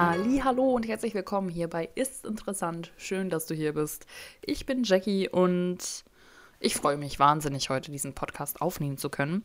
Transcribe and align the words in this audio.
Hallo 0.00 0.76
und 0.76 0.86
herzlich 0.86 1.12
willkommen 1.12 1.48
hier 1.48 1.66
bei 1.66 1.88
Ist 1.96 2.24
interessant. 2.24 2.92
Schön, 2.96 3.30
dass 3.30 3.46
du 3.46 3.54
hier 3.54 3.74
bist. 3.74 4.06
Ich 4.46 4.64
bin 4.64 4.84
Jackie 4.84 5.28
und 5.28 6.04
ich 6.60 6.76
freue 6.76 6.96
mich 6.96 7.18
wahnsinnig, 7.18 7.68
heute 7.68 7.90
diesen 7.90 8.14
Podcast 8.14 8.60
aufnehmen 8.60 8.96
zu 8.96 9.10
können. 9.10 9.42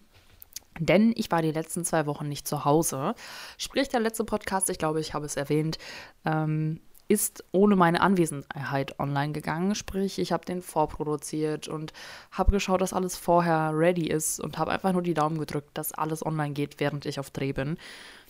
Denn 0.77 1.12
ich 1.16 1.31
war 1.31 1.41
die 1.41 1.52
letzten 1.52 1.84
zwei 1.84 2.05
Wochen 2.05 2.30
nicht 2.30 2.48
zu 2.48 2.66
Hause. 2.66 3.16
Sprich, 3.58 3.89
der 3.89 4.02
letzte 4.02 4.26
Podcast, 4.26 4.70
ich 4.70 4.77
glaube, 4.77 5.00
ich 5.00 5.16
habe 5.16 5.26
es 5.26 5.38
erwähnt, 5.38 5.80
ähm, 6.23 6.81
ist 7.07 7.43
ohne 7.51 7.75
meine 7.75 8.01
Anwesenheit 8.01 8.99
online 8.99 9.33
gegangen. 9.33 9.75
Sprich, 9.75 10.20
ich 10.20 10.31
habe 10.31 10.45
den 10.45 10.61
vorproduziert 10.61 11.67
und 11.67 11.93
habe 12.31 12.52
geschaut, 12.52 12.81
dass 12.81 12.93
alles 12.93 13.17
vorher 13.17 13.71
ready 13.73 14.07
ist 14.07 14.39
und 14.39 14.57
habe 14.57 14.71
einfach 14.71 14.94
nur 14.94 15.02
die 15.02 15.13
Daumen 15.13 15.38
gedrückt, 15.38 15.71
dass 15.73 15.91
alles 15.91 16.25
online 16.25 16.53
geht, 16.53 16.80
während 16.80 17.05
ich 17.05 17.20
auf 17.20 17.30
Dreh 17.30 17.53
bin. 17.53 17.77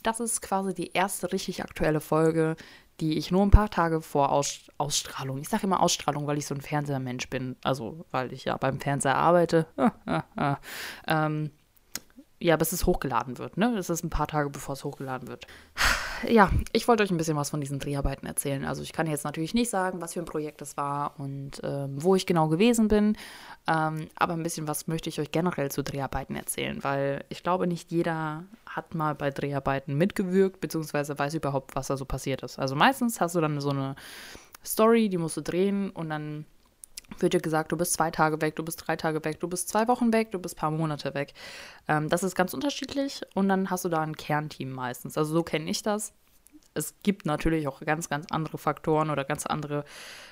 Das 0.02 0.20
ist 0.20 0.42
quasi 0.42 0.74
die 0.74 0.92
erste 0.94 1.32
richtig 1.32 1.64
aktuelle 1.64 2.02
Folge, 2.02 2.56
die 3.00 3.18
ich 3.18 3.32
nur 3.32 3.44
ein 3.44 3.52
paar 3.52 3.70
Tage 3.70 4.02
vor 4.02 4.32
Aus 4.32 4.60
Ausstrahlung, 4.78 5.40
ich 5.40 5.50
sage 5.50 5.64
immer 5.64 5.82
Ausstrahlung, 5.82 6.28
weil 6.28 6.38
ich 6.38 6.46
so 6.46 6.54
ein 6.54 6.62
Fernsehmensch 6.62 7.30
bin, 7.30 7.56
also 7.64 8.06
weil 8.12 8.34
ich 8.34 8.46
ja 8.46 8.58
beim 8.58 8.80
Fernseher 8.80 9.16
arbeite, 9.16 9.66
ähm, 11.08 11.52
ja, 12.40 12.58
bis 12.58 12.72
es 12.72 12.86
hochgeladen 12.86 13.38
wird, 13.38 13.58
ne? 13.58 13.74
Das 13.76 13.90
ist 13.90 14.04
ein 14.04 14.10
paar 14.10 14.28
Tage, 14.28 14.50
bevor 14.50 14.74
es 14.74 14.84
hochgeladen 14.84 15.28
wird 15.28 15.48
ja, 16.30 16.50
ich 16.72 16.88
wollte 16.88 17.04
euch 17.04 17.12
ein 17.12 17.18
bisschen 17.18 17.38
was 17.38 17.50
von 17.50 17.62
diesen 17.62 17.80
Dreharbeiten 17.80 18.28
erzählen. 18.28 18.66
Also 18.66 18.84
ich 18.84 18.94
kann 18.94 19.08
jetzt 19.08 19.24
natürlich 19.24 19.54
nicht 19.54 19.70
sagen, 19.70 20.02
was 20.02 20.14
für 20.14 20.20
ein 20.20 20.26
Projekt 20.26 20.62
das 20.62 20.78
war 20.78 21.20
und 21.20 21.62
ähm, 21.64 22.02
wo 22.02 22.16
ich 22.16 22.26
genau 22.26 22.48
gewesen 22.48 22.88
bin, 22.88 23.18
ähm, 23.68 24.10
aber 24.16 24.34
ein 24.34 24.44
bisschen 24.44 24.68
was 24.68 24.88
möchte 24.88 25.10
ich 25.10 25.20
euch 25.20 25.32
generell 25.32 25.72
zu 25.72 25.84
Dreharbeiten 25.84 26.36
erzählen, 26.36 26.84
weil 26.84 27.24
ich 27.30 27.44
glaube, 27.44 27.68
nicht 27.68 27.92
jeder 27.92 28.44
hat 28.66 28.96
mal 28.96 29.16
bei 29.16 29.30
Dreharbeiten 29.30 29.96
mitgewirkt, 29.96 30.60
beziehungsweise 30.60 31.18
weiß 31.18 31.34
überhaupt, 31.36 31.76
was 31.76 31.88
da 31.88 31.98
so 31.98 32.06
passiert 32.06 32.44
ist. 32.44 32.60
Also 32.60 32.76
meistens 32.76 33.22
hast 33.22 33.36
du 33.36 33.42
dann 33.42 33.60
so 33.62 33.70
eine 33.70 33.96
Story, 34.66 35.10
die 35.10 35.18
musst 35.18 35.38
du 35.38 35.42
drehen 35.42 35.90
und 35.90 36.10
dann 36.10 36.46
wird 37.22 37.34
dir 37.34 37.42
gesagt, 37.42 37.72
du 37.72 37.78
bist 37.78 37.94
zwei 37.94 38.12
Tage 38.12 38.42
weg, 38.42 38.56
du 38.56 38.64
bist 38.64 38.84
drei 38.86 38.96
Tage 38.96 39.24
weg, 39.24 39.40
du 39.40 39.48
bist 39.48 39.70
zwei 39.70 39.88
Wochen 39.88 40.14
weg, 40.14 40.32
du 40.32 40.40
bist 40.40 40.56
ein 40.56 40.60
paar 40.60 40.72
Monate 40.72 41.14
weg. 41.14 41.34
Ähm, 41.88 42.10
das 42.10 42.24
ist 42.24 42.36
ganz 42.36 42.54
unterschiedlich 42.54 43.22
und 43.34 43.50
dann 43.50 43.70
hast 43.70 43.86
du 43.86 43.90
da 43.90 44.02
ein 44.02 44.16
Kernteam 44.16 44.72
meistens. 44.72 45.18
Also 45.18 45.34
so 45.34 45.44
kenne 45.44 45.70
ich 45.70 45.84
das. 45.84 46.14
Es 46.74 46.96
gibt 47.04 47.26
natürlich 47.26 47.68
auch 47.68 47.82
ganz, 47.82 48.10
ganz 48.10 48.28
andere 48.32 48.58
Faktoren 48.58 49.10
oder 49.10 49.26
ganz 49.26 49.46
andere 49.46 49.86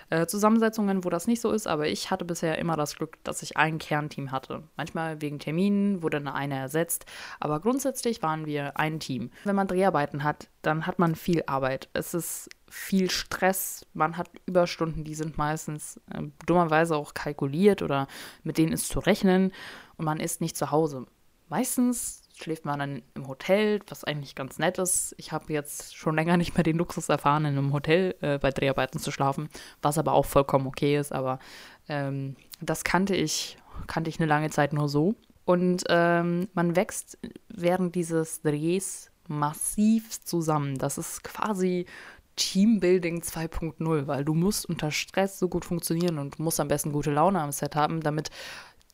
äh, 0.10 0.26
Zusammensetzungen, 0.26 1.04
wo 1.04 1.10
das 1.10 1.28
nicht 1.28 1.42
so 1.42 1.52
ist, 1.52 1.68
aber 1.68 1.88
ich 1.88 2.12
hatte 2.12 2.26
bisher 2.26 2.58
immer 2.58 2.76
das 2.76 2.96
Glück, 2.96 3.24
dass 3.24 3.44
ich 3.44 3.58
ein 3.58 3.78
Kernteam 3.80 4.32
hatte. 4.32 4.64
Manchmal 4.76 5.22
wegen 5.22 5.40
Terminen 5.40 6.04
wurde 6.04 6.18
eine 6.18 6.34
eine 6.34 6.58
ersetzt, 6.58 7.06
aber 7.40 7.60
grundsätzlich 7.60 8.22
waren 8.22 8.46
wir 8.46 8.78
ein 8.78 9.00
Team. 9.00 9.32
Wenn 9.44 9.56
man 9.56 9.68
Dreharbeiten 9.68 10.24
hat, 10.24 10.50
dann 10.62 10.86
hat 10.88 11.00
man 11.00 11.16
viel 11.16 11.44
Arbeit. 11.46 11.90
Es 11.94 12.14
ist 12.14 12.50
viel 12.70 13.10
Stress, 13.10 13.86
man 13.94 14.18
hat 14.18 14.30
Überstunden, 14.46 15.04
die 15.04 15.16
sind 15.16 15.38
meistens 15.38 16.00
äh, 16.12 16.24
dummerweise 16.46 16.96
auch 16.96 17.14
kalkuliert 17.14 17.82
oder 17.82 18.08
mit 18.44 18.58
denen 18.58 18.74
ist 18.74 18.88
zu 18.88 19.00
rechnen 19.00 19.52
und 19.98 20.06
man 20.06 20.20
ist 20.20 20.42
nicht 20.42 20.58
zu 20.58 20.72
Hause. 20.72 21.06
Meistens 21.50 22.21
schläft 22.42 22.66
man 22.66 22.80
dann 22.80 23.02
im 23.14 23.28
Hotel, 23.28 23.80
was 23.88 24.04
eigentlich 24.04 24.36
ganz 24.36 24.60
nett 24.60 24.78
ist. 24.78 25.14
Ich 25.18 25.32
habe 25.32 25.54
jetzt 25.54 25.96
schon 25.96 26.16
länger 26.16 26.38
nicht 26.38 26.56
mehr 26.56 26.64
den 26.64 26.78
Luxus 26.78 27.10
erfahren, 27.10 27.46
in 27.46 27.58
einem 27.58 27.74
Hotel 27.74 28.16
äh, 28.22 28.38
bei 28.38 28.52
Dreharbeiten 28.52 29.00
zu 29.00 29.12
schlafen, 29.12 29.50
was 29.82 29.98
aber 29.98 30.14
auch 30.14 30.26
vollkommen 30.26 30.68
okay 30.68 30.98
ist. 30.98 31.12
Aber 31.12 31.40
ähm, 31.88 32.36
das 32.60 32.84
kannte 32.84 33.16
ich, 33.16 33.58
kannte 33.88 34.10
ich 34.10 34.20
eine 34.20 34.28
lange 34.28 34.50
Zeit 34.50 34.74
nur 34.74 34.90
so. 34.90 35.16
Und 35.46 35.84
ähm, 35.90 36.48
man 36.54 36.76
wächst 36.76 37.18
während 37.50 37.96
dieses 37.96 38.42
Drehs 38.42 39.12
massiv 39.28 40.24
zusammen. 40.24 40.78
Das 40.78 40.98
ist 40.98 41.24
quasi 41.24 41.86
Teambuilding 42.36 43.22
2.0, 43.22 44.08
weil 44.08 44.26
du 44.26 44.34
musst 44.34 44.66
unter 44.68 44.92
Stress 44.92 45.38
so 45.38 45.50
gut 45.50 45.66
funktionieren 45.66 46.18
und 46.18 46.40
musst 46.40 46.60
am 46.60 46.68
besten 46.68 46.92
gute 46.92 47.12
Laune 47.12 47.42
am 47.42 47.52
Set 47.52 47.76
haben, 47.76 48.02
damit 48.02 48.30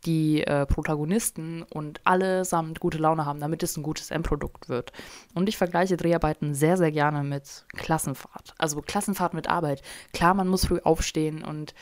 die 0.06 0.44
äh, 0.44 0.66
Protagonisten 0.66 1.64
und 1.64 2.02
allesamt 2.04 2.80
gute 2.80 2.98
Laune 2.98 3.26
haben, 3.26 3.40
damit 3.40 3.64
es 3.64 3.78
ein 3.78 3.84
gutes 3.84 4.12
Endprodukt 4.12 4.70
wird. 4.70 4.92
Und 5.34 5.50
ich 5.50 5.58
vergleiche 5.58 5.98
Dreharbeiten 5.98 6.54
sehr, 6.54 6.78
sehr 6.78 6.92
gerne 6.92 7.24
mit 7.24 7.66
Klassenfahrt. 7.74 8.54
Also 8.58 8.82
Klassenfahrt 8.82 9.34
mit 9.34 9.50
Arbeit. 9.50 9.82
Klar, 10.14 10.34
man 10.34 10.48
muss 10.48 10.66
früh 10.66 10.80
aufstehen 10.84 11.44
und 11.44 11.74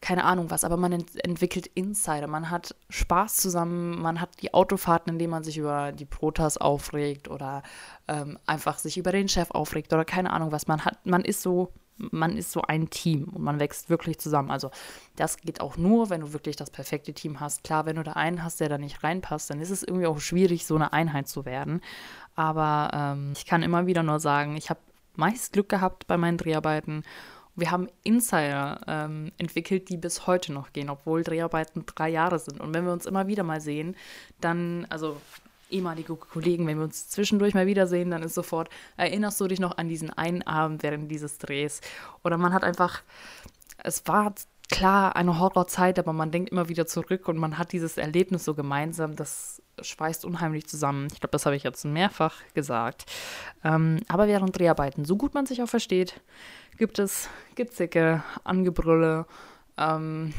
keine 0.00 0.24
Ahnung 0.24 0.50
was, 0.50 0.62
aber 0.62 0.76
man 0.76 0.92
ent 0.92 1.24
entwickelt 1.24 1.66
Insider, 1.74 2.26
man 2.26 2.50
hat 2.50 2.76
Spaß 2.90 3.36
zusammen, 3.36 4.00
man 4.00 4.20
hat 4.20 4.42
die 4.42 4.52
Autofahrten, 4.52 5.14
in 5.14 5.18
denen 5.18 5.30
man 5.30 5.42
sich 5.42 5.56
über 5.56 5.92
die 5.92 6.04
Protas 6.04 6.58
aufregt 6.58 7.28
oder 7.28 7.62
ähm, 8.06 8.38
einfach 8.46 8.78
sich 8.78 8.98
über 8.98 9.10
den 9.10 9.28
Chef 9.28 9.50
aufregt 9.50 9.92
oder 9.92 10.04
keine 10.04 10.32
Ahnung 10.32 10.52
was. 10.52 10.66
Man 10.66 10.84
hat, 10.84 11.04
man 11.06 11.24
ist 11.24 11.42
so 11.42 11.72
man 11.98 12.36
ist 12.36 12.52
so 12.52 12.62
ein 12.62 12.90
Team 12.90 13.24
und 13.24 13.42
man 13.42 13.60
wächst 13.60 13.88
wirklich 13.88 14.18
zusammen. 14.18 14.50
Also 14.50 14.70
das 15.16 15.38
geht 15.38 15.60
auch 15.60 15.76
nur, 15.76 16.10
wenn 16.10 16.20
du 16.20 16.32
wirklich 16.32 16.56
das 16.56 16.70
perfekte 16.70 17.12
Team 17.12 17.40
hast. 17.40 17.64
Klar, 17.64 17.86
wenn 17.86 17.96
du 17.96 18.02
da 18.02 18.12
einen 18.12 18.42
hast, 18.42 18.60
der 18.60 18.68
da 18.68 18.78
nicht 18.78 19.02
reinpasst, 19.02 19.50
dann 19.50 19.60
ist 19.60 19.70
es 19.70 19.82
irgendwie 19.82 20.06
auch 20.06 20.20
schwierig, 20.20 20.66
so 20.66 20.74
eine 20.74 20.92
Einheit 20.92 21.28
zu 21.28 21.44
werden. 21.44 21.80
Aber 22.34 22.90
ähm, 22.92 23.32
ich 23.34 23.46
kann 23.46 23.62
immer 23.62 23.86
wieder 23.86 24.02
nur 24.02 24.20
sagen, 24.20 24.56
ich 24.56 24.70
habe 24.70 24.80
meist 25.16 25.52
Glück 25.52 25.68
gehabt 25.68 26.06
bei 26.06 26.16
meinen 26.16 26.38
Dreharbeiten. 26.38 27.02
Wir 27.54 27.70
haben 27.70 27.88
Insider 28.04 28.80
ähm, 28.86 29.32
entwickelt, 29.38 29.88
die 29.88 29.96
bis 29.96 30.26
heute 30.26 30.52
noch 30.52 30.74
gehen, 30.74 30.90
obwohl 30.90 31.22
Dreharbeiten 31.22 31.84
drei 31.86 32.10
Jahre 32.10 32.38
sind. 32.38 32.60
Und 32.60 32.74
wenn 32.74 32.84
wir 32.84 32.92
uns 32.92 33.06
immer 33.06 33.26
wieder 33.28 33.44
mal 33.44 33.62
sehen, 33.62 33.96
dann, 34.42 34.86
also 34.90 35.16
ehemalige 35.70 36.16
Kollegen, 36.16 36.66
wenn 36.66 36.78
wir 36.78 36.84
uns 36.84 37.08
zwischendurch 37.08 37.54
mal 37.54 37.66
wiedersehen, 37.66 38.10
dann 38.10 38.22
ist 38.22 38.34
sofort, 38.34 38.68
erinnerst 38.96 39.40
du 39.40 39.48
dich 39.48 39.60
noch 39.60 39.76
an 39.78 39.88
diesen 39.88 40.10
einen 40.10 40.42
Abend 40.42 40.82
während 40.82 41.10
dieses 41.10 41.38
Drehs? 41.38 41.80
Oder 42.24 42.38
man 42.38 42.52
hat 42.52 42.64
einfach, 42.64 43.02
es 43.82 44.06
war 44.06 44.34
klar 44.68 45.16
eine 45.16 45.38
Horrorzeit, 45.38 45.98
aber 45.98 46.12
man 46.12 46.30
denkt 46.30 46.50
immer 46.50 46.68
wieder 46.68 46.86
zurück 46.86 47.28
und 47.28 47.36
man 47.36 47.58
hat 47.58 47.72
dieses 47.72 47.96
Erlebnis 47.96 48.44
so 48.44 48.54
gemeinsam, 48.54 49.16
das 49.16 49.62
schweißt 49.80 50.24
unheimlich 50.24 50.66
zusammen. 50.66 51.08
Ich 51.12 51.20
glaube, 51.20 51.32
das 51.32 51.46
habe 51.46 51.56
ich 51.56 51.62
jetzt 51.62 51.84
mehrfach 51.84 52.34
gesagt. 52.54 53.04
Ähm, 53.62 54.00
aber 54.08 54.26
während 54.26 54.58
Dreharbeiten, 54.58 55.04
so 55.04 55.16
gut 55.16 55.34
man 55.34 55.46
sich 55.46 55.62
auch 55.62 55.68
versteht, 55.68 56.20
gibt 56.78 56.98
es 56.98 57.28
Gezicke, 57.54 58.22
Angebrülle, 58.44 59.26
ähm, 59.76 60.32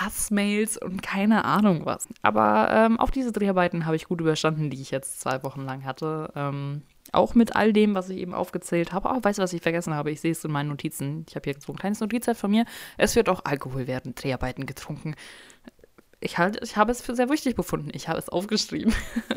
Hassmails 0.00 0.76
und 0.76 1.02
keine 1.02 1.44
Ahnung 1.44 1.84
was. 1.84 2.08
Aber 2.22 2.70
ähm, 2.70 2.98
auch 2.98 3.10
diese 3.10 3.32
Dreharbeiten 3.32 3.86
habe 3.86 3.96
ich 3.96 4.06
gut 4.06 4.20
überstanden, 4.20 4.70
die 4.70 4.80
ich 4.80 4.90
jetzt 4.90 5.20
zwei 5.20 5.42
Wochen 5.42 5.62
lang 5.62 5.84
hatte. 5.84 6.32
Ähm, 6.34 6.82
auch 7.12 7.34
mit 7.34 7.54
all 7.56 7.72
dem, 7.72 7.94
was 7.94 8.08
ich 8.08 8.18
eben 8.18 8.32
aufgezählt 8.32 8.92
habe. 8.92 9.10
Oh, 9.10 9.18
weißt 9.22 9.38
du, 9.38 9.42
was 9.42 9.52
ich 9.52 9.62
vergessen 9.62 9.94
habe? 9.94 10.10
Ich 10.10 10.20
sehe 10.20 10.32
es 10.32 10.44
in 10.44 10.50
meinen 10.50 10.68
Notizen. 10.68 11.26
Ich 11.28 11.36
habe 11.36 11.50
hier 11.50 11.60
so 11.60 11.72
ein 11.72 11.78
kleines 11.78 12.00
Notizset 12.00 12.36
von 12.36 12.50
mir. 12.50 12.64
Es 12.96 13.16
wird 13.16 13.28
auch 13.28 13.44
Alkohol 13.44 13.86
während 13.86 14.22
Dreharbeiten 14.22 14.66
getrunken. 14.66 15.14
Ich, 16.20 16.38
halt, 16.38 16.62
ich 16.62 16.76
habe 16.76 16.92
es 16.92 17.02
für 17.02 17.14
sehr 17.14 17.28
wichtig 17.28 17.56
befunden. 17.56 17.90
Ich 17.92 18.08
habe 18.08 18.18
es 18.18 18.28
aufgeschrieben. 18.28 18.94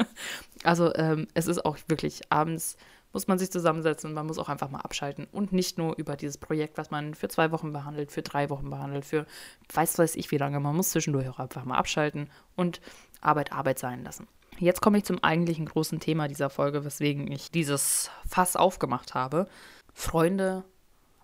also 0.64 0.94
ähm, 0.96 1.28
es 1.34 1.48
ist 1.48 1.66
auch 1.66 1.78
wirklich 1.88 2.22
abends 2.32 2.78
muss 3.16 3.28
man 3.28 3.40
sich 3.40 3.50
zusammensetzen 3.50 4.14
man 4.14 4.28
muss 4.28 4.38
auch 4.38 4.50
einfach 4.50 4.70
mal 4.70 4.82
abschalten 4.82 5.26
und 5.32 5.54
nicht 5.54 5.78
nur 5.78 5.96
über 5.96 6.18
dieses 6.18 6.38
Projekt, 6.38 6.78
was 6.78 6.92
man 6.92 7.16
für 7.16 7.30
zwei 7.30 7.50
Wochen 7.54 7.72
behandelt, 7.72 8.12
für 8.12 8.22
drei 8.22 8.50
Wochen 8.50 8.70
behandelt, 8.70 9.06
für 9.06 9.26
weiß 9.74 9.98
weiß 9.98 10.18
ich 10.18 10.32
wie 10.32 10.38
lange. 10.38 10.60
Man 10.60 10.76
muss 10.76 10.90
zwischendurch 10.90 11.30
auch 11.30 11.40
einfach 11.40 11.64
mal 11.64 11.78
abschalten 11.78 12.30
und 12.58 12.82
Arbeit 13.22 13.54
Arbeit 13.54 13.80
sein 13.80 14.04
lassen. 14.04 14.28
Jetzt 14.60 14.82
komme 14.82 14.98
ich 14.98 15.06
zum 15.06 15.24
eigentlichen 15.24 15.66
großen 15.66 16.02
Thema 16.02 16.28
dieser 16.28 16.50
Folge, 16.50 16.84
weswegen 16.84 17.32
ich 17.32 17.52
dieses 17.52 18.12
Fass 18.28 18.58
aufgemacht 18.58 19.14
habe. 19.14 19.48
Freunde 19.94 20.66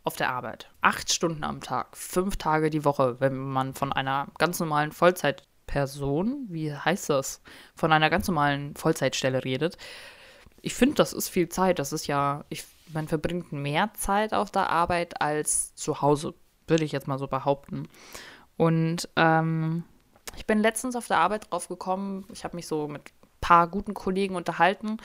auf 0.05 0.15
der 0.15 0.31
Arbeit. 0.31 0.71
Acht 0.79 1.11
Stunden 1.11 1.43
am 1.43 1.59
Tag, 1.59 1.97
fünf 1.97 2.37
Tage 2.37 2.69
die 2.69 2.85
Woche, 2.85 3.19
wenn 3.19 3.37
man 3.37 3.73
von 3.73 3.91
einer 3.91 4.27
ganz 4.37 4.61
normalen 4.61 4.93
Vollzeitperson, 4.93 6.45
wie 6.47 6.73
heißt 6.73 7.09
das, 7.09 7.41
von 7.75 7.91
einer 7.91 8.09
ganz 8.09 8.29
normalen 8.29 8.77
Vollzeitstelle 8.77 9.43
redet, 9.43 9.77
ich 10.61 10.73
finde, 10.73 10.95
das 10.95 11.13
ist 11.13 11.29
viel 11.29 11.49
Zeit. 11.49 11.79
Das 11.79 11.93
ist 11.93 12.07
ja, 12.07 12.45
ich, 12.49 12.65
man 12.93 13.07
verbringt 13.07 13.51
mehr 13.51 13.91
Zeit 13.95 14.33
auf 14.33 14.51
der 14.51 14.69
Arbeit 14.69 15.21
als 15.21 15.75
zu 15.75 16.01
Hause, 16.01 16.33
würde 16.67 16.83
ich 16.83 16.91
jetzt 16.91 17.07
mal 17.07 17.19
so 17.19 17.27
behaupten. 17.27 17.87
Und 18.57 19.09
ähm, 19.15 19.83
ich 20.37 20.45
bin 20.45 20.59
letztens 20.59 20.95
auf 20.95 21.07
der 21.07 21.17
Arbeit 21.17 21.51
drauf 21.51 21.67
gekommen, 21.67 22.25
ich 22.31 22.43
habe 22.43 22.55
mich 22.55 22.67
so 22.67 22.87
mit 22.87 23.01
ein 23.01 23.27
paar 23.41 23.67
guten 23.67 23.93
Kollegen 23.93 24.35
unterhalten 24.35 24.97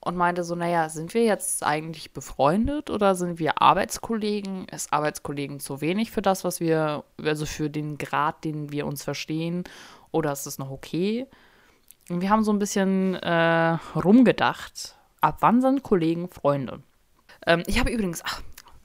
und 0.00 0.16
meinte 0.16 0.44
so, 0.44 0.54
naja, 0.54 0.88
sind 0.88 1.14
wir 1.14 1.24
jetzt 1.24 1.64
eigentlich 1.64 2.12
befreundet 2.12 2.90
oder 2.90 3.14
sind 3.14 3.38
wir 3.38 3.60
Arbeitskollegen? 3.60 4.66
Ist 4.68 4.92
Arbeitskollegen 4.92 5.60
zu 5.60 5.80
wenig 5.80 6.10
für 6.10 6.22
das, 6.22 6.44
was 6.44 6.60
wir, 6.60 7.04
also 7.22 7.46
für 7.46 7.70
den 7.70 7.98
Grad, 7.98 8.44
den 8.44 8.72
wir 8.72 8.86
uns 8.86 9.02
verstehen? 9.02 9.64
Oder 10.10 10.32
ist 10.32 10.46
es 10.46 10.58
noch 10.58 10.70
okay? 10.70 11.26
Wir 12.08 12.30
haben 12.30 12.42
so 12.42 12.52
ein 12.52 12.58
bisschen 12.58 13.14
äh, 13.16 13.78
rumgedacht, 13.94 14.96
ab 15.20 15.38
wann 15.40 15.60
sind 15.60 15.82
Kollegen 15.82 16.28
Freunde? 16.28 16.82
Ähm, 17.46 17.62
ich 17.66 17.78
habe 17.78 17.90
übrigens, 17.90 18.22
ach, 18.24 18.42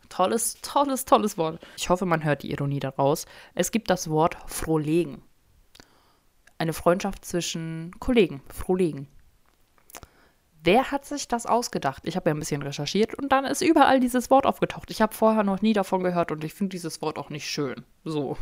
tolles, 0.10 0.58
tolles, 0.62 1.06
tolles 1.06 1.38
Wort. 1.38 1.66
Ich 1.78 1.90
hoffe, 1.90 2.06
man 2.06 2.24
hört 2.24 2.44
die 2.44 2.52
Ironie 2.52 2.82
daraus. 2.82 3.26
Es 3.56 3.72
gibt 3.72 3.90
das 3.90 4.10
Wort 4.10 4.38
Frohlegen. 4.48 5.22
Eine 6.58 6.74
Freundschaft 6.74 7.24
zwischen 7.24 7.92
Kollegen, 8.00 8.42
Frohlegen. 8.50 9.08
Wer 10.62 10.92
hat 10.92 11.06
sich 11.06 11.28
das 11.28 11.46
ausgedacht? 11.46 12.04
Ich 12.06 12.16
habe 12.16 12.30
ja 12.30 12.36
ein 12.36 12.40
bisschen 12.40 12.62
recherchiert 12.62 13.16
und 13.16 13.32
dann 13.32 13.46
ist 13.46 13.62
überall 13.62 14.00
dieses 14.00 14.30
Wort 14.30 14.46
aufgetaucht. 14.46 14.92
Ich 14.92 15.02
habe 15.02 15.14
vorher 15.14 15.44
noch 15.44 15.62
nie 15.62 15.74
davon 15.74 16.04
gehört 16.04 16.32
und 16.32 16.44
ich 16.44 16.54
finde 16.54 16.72
dieses 16.72 17.02
Wort 17.02 17.18
auch 17.18 17.30
nicht 17.30 17.50
schön. 17.50 17.84
So. 18.06 18.38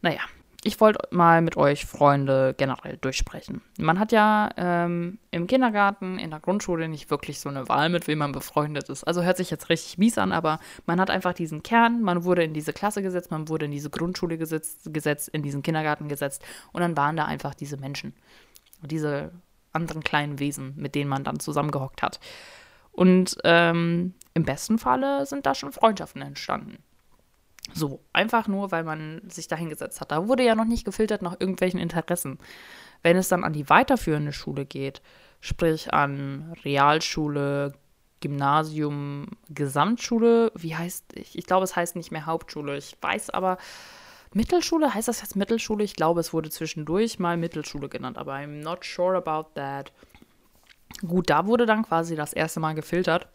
Naja, 0.00 0.20
ich 0.66 0.80
wollte 0.80 0.98
mal 1.12 1.42
mit 1.42 1.56
euch 1.56 1.86
Freunde 1.86 2.52
generell 2.58 2.96
durchsprechen. 2.96 3.62
Man 3.78 4.00
hat 4.00 4.10
ja 4.10 4.50
ähm, 4.56 5.18
im 5.30 5.46
Kindergarten, 5.46 6.18
in 6.18 6.30
der 6.30 6.40
Grundschule 6.40 6.88
nicht 6.88 7.08
wirklich 7.08 7.38
so 7.38 7.48
eine 7.48 7.68
Wahl, 7.68 7.88
mit 7.88 8.08
wem 8.08 8.18
man 8.18 8.32
befreundet 8.32 8.88
ist. 8.88 9.04
Also 9.04 9.22
hört 9.22 9.36
sich 9.36 9.48
jetzt 9.48 9.68
richtig 9.68 9.96
mies 9.96 10.18
an, 10.18 10.32
aber 10.32 10.58
man 10.84 11.00
hat 11.00 11.08
einfach 11.08 11.34
diesen 11.34 11.62
Kern, 11.62 12.02
man 12.02 12.24
wurde 12.24 12.42
in 12.42 12.52
diese 12.52 12.72
Klasse 12.72 13.00
gesetzt, 13.00 13.30
man 13.30 13.48
wurde 13.48 13.66
in 13.66 13.70
diese 13.70 13.90
Grundschule 13.90 14.38
gesetzt, 14.38 14.92
gesetzt 14.92 15.28
in 15.28 15.44
diesen 15.44 15.62
Kindergarten 15.62 16.08
gesetzt 16.08 16.44
und 16.72 16.80
dann 16.80 16.96
waren 16.96 17.16
da 17.16 17.26
einfach 17.26 17.54
diese 17.54 17.76
Menschen. 17.76 18.12
Diese 18.82 19.30
anderen 19.72 20.02
kleinen 20.02 20.40
Wesen, 20.40 20.74
mit 20.76 20.96
denen 20.96 21.08
man 21.08 21.22
dann 21.22 21.38
zusammengehockt 21.38 22.02
hat. 22.02 22.18
Und 22.90 23.36
ähm, 23.44 24.14
im 24.34 24.42
besten 24.42 24.78
Falle 24.78 25.26
sind 25.26 25.46
da 25.46 25.54
schon 25.54 25.70
Freundschaften 25.70 26.22
entstanden. 26.22 26.82
So, 27.74 28.00
einfach 28.12 28.48
nur, 28.48 28.70
weil 28.70 28.84
man 28.84 29.22
sich 29.28 29.48
da 29.48 29.56
hingesetzt 29.56 30.00
hat. 30.00 30.12
Da 30.12 30.28
wurde 30.28 30.44
ja 30.44 30.54
noch 30.54 30.64
nicht 30.64 30.84
gefiltert 30.84 31.22
nach 31.22 31.36
irgendwelchen 31.38 31.80
Interessen. 31.80 32.38
Wenn 33.02 33.16
es 33.16 33.28
dann 33.28 33.44
an 33.44 33.52
die 33.52 33.68
weiterführende 33.68 34.32
Schule 34.32 34.64
geht, 34.64 35.02
sprich 35.40 35.92
an 35.92 36.54
Realschule, 36.64 37.74
Gymnasium, 38.20 39.28
Gesamtschule, 39.50 40.52
wie 40.54 40.74
heißt, 40.74 41.16
ich, 41.16 41.36
ich 41.36 41.46
glaube, 41.46 41.64
es 41.64 41.76
heißt 41.76 41.96
nicht 41.96 42.10
mehr 42.10 42.26
Hauptschule. 42.26 42.76
Ich 42.76 42.96
weiß 43.00 43.30
aber, 43.30 43.58
Mittelschule, 44.32 44.92
heißt 44.92 45.08
das 45.08 45.20
jetzt 45.20 45.36
Mittelschule? 45.36 45.84
Ich 45.84 45.94
glaube, 45.94 46.20
es 46.20 46.32
wurde 46.32 46.50
zwischendurch 46.50 47.18
mal 47.18 47.36
Mittelschule 47.36 47.88
genannt, 47.88 48.18
aber 48.18 48.34
I'm 48.34 48.62
not 48.62 48.84
sure 48.84 49.16
about 49.16 49.50
that. 49.54 49.92
Gut, 51.06 51.30
da 51.30 51.46
wurde 51.46 51.66
dann 51.66 51.84
quasi 51.84 52.16
das 52.16 52.32
erste 52.32 52.60
Mal 52.60 52.74
gefiltert. 52.74 53.28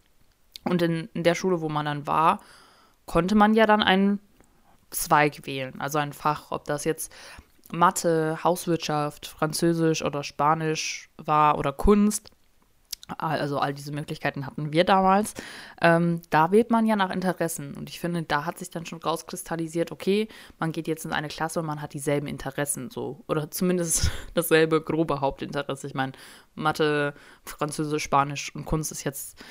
Und 0.64 0.82
in, 0.82 1.10
in 1.14 1.24
der 1.24 1.36
Schule, 1.36 1.62
wo 1.62 1.70
man 1.70 1.86
dann 1.86 2.08
war, 2.08 2.40
konnte 3.06 3.36
man 3.36 3.54
ja 3.54 3.66
dann 3.66 3.84
einen 3.84 4.20
Zweig 4.90 5.46
wählen, 5.46 5.80
also 5.80 6.00
ein 6.00 6.12
Fach, 6.12 6.52
ob 6.52 6.66
das 6.66 6.84
jetzt 6.84 7.14
Mathe, 7.72 8.44
Hauswirtschaft, 8.44 9.28
Französisch 9.28 10.04
oder 10.04 10.24
Spanisch 10.24 11.10
war 11.18 11.58
oder 11.58 11.72
Kunst. 11.72 12.32
Also 13.18 13.60
all 13.60 13.74
diese 13.74 13.92
Möglichkeiten 13.92 14.46
hatten 14.46 14.72
wir 14.72 14.86
damals. 14.86 15.34
Ähm, 15.82 16.22
da 16.30 16.52
wählt 16.52 16.72
man 16.72 16.86
ja 16.86 16.96
nach 16.96 17.10
Interessen. 17.10 17.74
Und 17.76 17.90
ich 17.90 18.00
finde, 18.00 18.24
da 18.24 18.46
hat 18.46 18.58
sich 18.58 18.70
dann 18.70 18.86
schon 18.86 19.02
rauskristallisiert, 19.02 19.92
okay, 19.92 20.30
man 20.60 20.72
geht 20.72 20.88
jetzt 20.88 21.04
in 21.04 21.12
eine 21.12 21.28
Klasse 21.28 21.60
und 21.60 21.66
man 21.66 21.82
hat 21.82 21.94
dieselben 21.94 22.28
Interessen 22.28 22.90
so. 22.90 23.24
Oder 23.28 23.52
zumindest 23.52 24.12
dasselbe 24.34 24.82
grobe 24.82 25.20
Hauptinteresse. 25.20 25.88
Ich 25.88 25.94
meine, 25.94 26.14
Mathe, 26.56 27.14
Französisch, 27.44 28.04
Spanisch 28.04 28.56
und 28.56 28.66
Kunst 28.66 28.92
ist 28.92 29.04
jetzt 29.04 29.44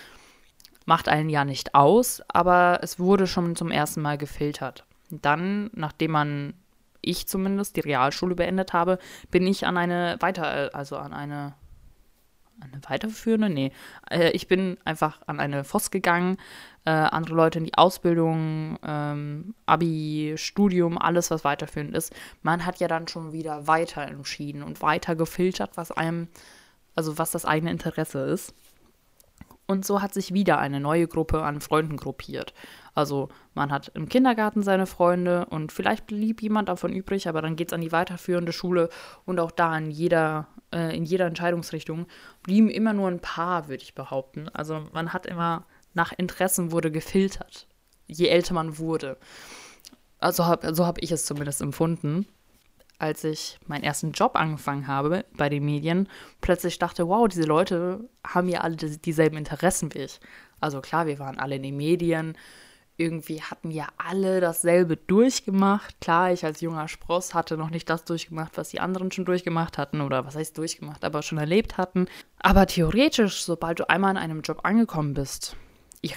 macht 0.86 1.08
einen 1.08 1.28
ja 1.28 1.44
nicht 1.44 1.74
aus, 1.74 2.22
aber 2.28 2.80
es 2.82 2.98
wurde 2.98 3.26
schon 3.26 3.56
zum 3.56 3.70
ersten 3.70 4.02
Mal 4.02 4.18
gefiltert. 4.18 4.84
Dann, 5.10 5.70
nachdem 5.74 6.12
man, 6.12 6.54
ich 7.00 7.26
zumindest, 7.26 7.76
die 7.76 7.80
Realschule 7.80 8.34
beendet 8.34 8.72
habe, 8.72 8.98
bin 9.30 9.46
ich 9.46 9.66
an 9.66 9.76
eine 9.76 10.16
weiter, 10.20 10.70
also 10.74 10.96
an 10.96 11.12
eine, 11.12 11.54
eine 12.60 12.80
weiterführende, 12.88 13.50
nee, 13.50 13.72
äh, 14.10 14.30
ich 14.30 14.46
bin 14.46 14.78
einfach 14.84 15.20
an 15.26 15.40
eine 15.40 15.64
FOS 15.64 15.90
gegangen, 15.90 16.36
äh, 16.84 16.90
andere 16.90 17.34
Leute 17.34 17.58
in 17.58 17.64
die 17.64 17.74
Ausbildung, 17.74 18.78
ähm, 18.82 19.54
Abi, 19.66 20.34
Studium, 20.36 20.98
alles, 20.98 21.30
was 21.30 21.44
weiterführend 21.44 21.94
ist. 21.94 22.14
Man 22.42 22.64
hat 22.64 22.80
ja 22.80 22.88
dann 22.88 23.08
schon 23.08 23.32
wieder 23.32 23.66
weiter 23.66 24.02
entschieden 24.02 24.62
und 24.62 24.82
weiter 24.82 25.16
gefiltert, 25.16 25.72
was 25.76 25.90
einem, 25.90 26.28
also 26.94 27.18
was 27.18 27.30
das 27.30 27.44
eigene 27.44 27.70
Interesse 27.70 28.20
ist. 28.20 28.54
Und 29.70 29.86
so 29.86 30.02
hat 30.02 30.12
sich 30.12 30.34
wieder 30.34 30.58
eine 30.58 30.80
neue 30.80 31.06
Gruppe 31.06 31.44
an 31.44 31.60
Freunden 31.60 31.96
gruppiert. 31.96 32.54
Also 32.92 33.28
man 33.54 33.70
hat 33.70 33.92
im 33.94 34.08
Kindergarten 34.08 34.64
seine 34.64 34.84
Freunde 34.84 35.46
und 35.46 35.70
vielleicht 35.70 36.08
blieb 36.08 36.42
jemand 36.42 36.68
davon 36.68 36.92
übrig, 36.92 37.28
aber 37.28 37.40
dann 37.40 37.54
geht 37.54 37.68
es 37.68 37.72
an 37.72 37.80
die 37.80 37.92
weiterführende 37.92 38.52
Schule 38.52 38.88
und 39.26 39.38
auch 39.38 39.52
da 39.52 39.78
in 39.78 39.92
jeder, 39.92 40.48
äh, 40.74 40.96
in 40.96 41.04
jeder 41.04 41.26
Entscheidungsrichtung 41.26 42.08
blieben 42.42 42.68
immer 42.68 42.94
nur 42.94 43.06
ein 43.06 43.20
paar, 43.20 43.68
würde 43.68 43.84
ich 43.84 43.94
behaupten. 43.94 44.48
Also 44.48 44.88
man 44.92 45.12
hat 45.12 45.24
immer 45.24 45.66
nach 45.94 46.12
Interessen 46.18 46.72
wurde 46.72 46.90
gefiltert, 46.90 47.68
je 48.08 48.26
älter 48.26 48.54
man 48.54 48.76
wurde. 48.76 49.18
Also 50.18 50.46
hab, 50.46 50.66
so 50.72 50.84
habe 50.84 51.00
ich 51.00 51.12
es 51.12 51.26
zumindest 51.26 51.62
empfunden 51.62 52.26
als 53.00 53.24
ich 53.24 53.58
meinen 53.66 53.82
ersten 53.84 54.12
Job 54.12 54.36
angefangen 54.36 54.86
habe 54.86 55.24
bei 55.36 55.48
den 55.48 55.64
Medien, 55.64 56.08
plötzlich 56.40 56.78
dachte, 56.78 57.08
wow, 57.08 57.26
diese 57.26 57.44
Leute 57.44 58.08
haben 58.26 58.48
ja 58.48 58.60
alle 58.60 58.76
dieselben 58.76 59.36
Interessen 59.36 59.92
wie 59.94 60.00
ich. 60.00 60.20
Also 60.60 60.80
klar, 60.80 61.06
wir 61.06 61.18
waren 61.18 61.38
alle 61.38 61.56
in 61.56 61.62
den 61.62 61.76
Medien, 61.76 62.36
irgendwie 63.00 63.40
hatten 63.40 63.70
ja 63.70 63.88
alle 63.96 64.40
dasselbe 64.40 64.98
durchgemacht. 64.98 65.98
Klar, 66.02 66.32
ich 66.32 66.44
als 66.44 66.60
junger 66.60 66.86
Spross 66.86 67.32
hatte 67.32 67.56
noch 67.56 67.70
nicht 67.70 67.88
das 67.88 68.04
durchgemacht, 68.04 68.58
was 68.58 68.68
die 68.68 68.80
anderen 68.80 69.10
schon 69.10 69.24
durchgemacht 69.24 69.78
hatten 69.78 70.02
oder 70.02 70.26
was 70.26 70.36
heißt 70.36 70.58
durchgemacht, 70.58 71.02
aber 71.02 71.22
schon 71.22 71.38
erlebt 71.38 71.78
hatten. 71.78 72.06
Aber 72.38 72.66
theoretisch, 72.66 73.42
sobald 73.42 73.80
du 73.80 73.88
einmal 73.88 74.10
in 74.10 74.18
einem 74.18 74.42
Job 74.42 74.60
angekommen 74.64 75.14
bist, 75.14 75.56
ich 76.02 76.14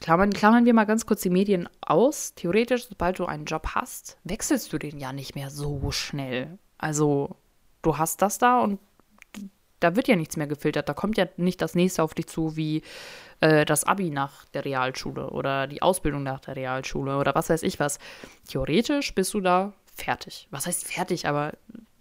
klammern, 0.00 0.32
klammern 0.32 0.64
wir 0.64 0.74
mal 0.74 0.84
ganz 0.84 1.06
kurz 1.06 1.22
die 1.22 1.30
Medien 1.30 1.68
aus. 1.80 2.34
Theoretisch, 2.34 2.88
sobald 2.88 3.18
du 3.18 3.26
einen 3.26 3.44
Job 3.44 3.68
hast, 3.74 4.18
wechselst 4.24 4.72
du 4.72 4.78
den 4.78 4.98
ja 4.98 5.12
nicht 5.12 5.34
mehr 5.34 5.50
so 5.50 5.90
schnell. 5.90 6.58
Also, 6.78 7.36
du 7.82 7.98
hast 7.98 8.22
das 8.22 8.38
da 8.38 8.60
und 8.60 8.78
da 9.80 9.96
wird 9.96 10.08
ja 10.08 10.16
nichts 10.16 10.36
mehr 10.36 10.46
gefiltert. 10.46 10.88
Da 10.88 10.94
kommt 10.94 11.18
ja 11.18 11.26
nicht 11.36 11.60
das 11.60 11.74
nächste 11.74 12.02
auf 12.02 12.14
dich 12.14 12.28
zu, 12.28 12.56
wie 12.56 12.82
äh, 13.40 13.64
das 13.64 13.84
Abi 13.84 14.10
nach 14.10 14.44
der 14.46 14.64
Realschule 14.64 15.30
oder 15.30 15.66
die 15.66 15.82
Ausbildung 15.82 16.22
nach 16.22 16.40
der 16.40 16.56
Realschule 16.56 17.18
oder 17.18 17.34
was 17.34 17.50
weiß 17.50 17.62
ich 17.62 17.80
was. 17.80 17.98
Theoretisch 18.48 19.14
bist 19.14 19.34
du 19.34 19.40
da 19.40 19.72
fertig. 19.94 20.46
Was 20.50 20.66
heißt 20.66 20.86
fertig? 20.86 21.26
Aber 21.26 21.52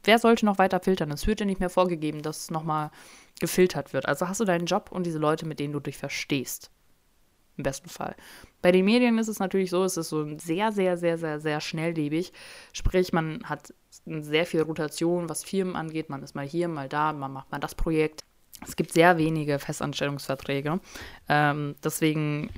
wer 0.04 0.20
sollte 0.20 0.46
noch 0.46 0.60
weiter 0.60 0.80
filtern? 0.80 1.12
Es 1.12 1.26
wird 1.26 1.40
ja 1.40 1.46
nicht 1.46 1.60
mehr 1.60 1.70
vorgegeben, 1.70 2.22
dass 2.22 2.52
nochmal 2.52 2.92
gefiltert 3.40 3.94
wird. 3.94 4.08
Also 4.08 4.28
hast 4.28 4.40
du 4.40 4.46
deinen 4.46 4.68
Job 4.68 4.92
und 4.92 5.06
diese 5.06 5.18
Leute, 5.18 5.48
mit 5.48 5.60
denen 5.60 5.74
du 5.74 5.80
dich 5.80 5.98
verstehst 5.98 6.70
im 7.58 7.64
besten 7.64 7.90
Fall. 7.90 8.16
Bei 8.62 8.72
den 8.72 8.86
Medien 8.86 9.18
ist 9.18 9.28
es 9.28 9.40
natürlich 9.40 9.70
so, 9.70 9.84
es 9.84 9.98
ist 9.98 10.10
so 10.10 10.38
sehr, 10.38 10.72
sehr, 10.72 10.98
sehr, 10.98 11.18
sehr, 11.18 11.40
sehr 11.40 11.62
schnelllebig. 11.62 12.32
Sprich, 12.74 13.14
man 13.14 13.44
hat 13.44 13.74
sehr 14.06 14.46
viel 14.46 14.62
Rotation, 14.62 15.30
was 15.30 15.44
Firmen 15.44 15.76
angeht. 15.76 16.10
Man 16.10 16.24
ist 16.24 16.36
mal 16.36 16.46
hier, 16.46 16.68
mal 16.68 16.90
da, 16.90 17.14
man 17.14 17.34
macht 17.34 17.52
mal 17.52 17.60
das 17.60 17.76
Projekt. 17.76 18.24
Es 18.66 18.76
gibt 18.76 18.94
sehr 18.94 19.18
wenige 19.18 19.60
Festanstellungsverträge. 19.60 20.80
Ähm, 21.28 21.76
deswegen 21.84 22.52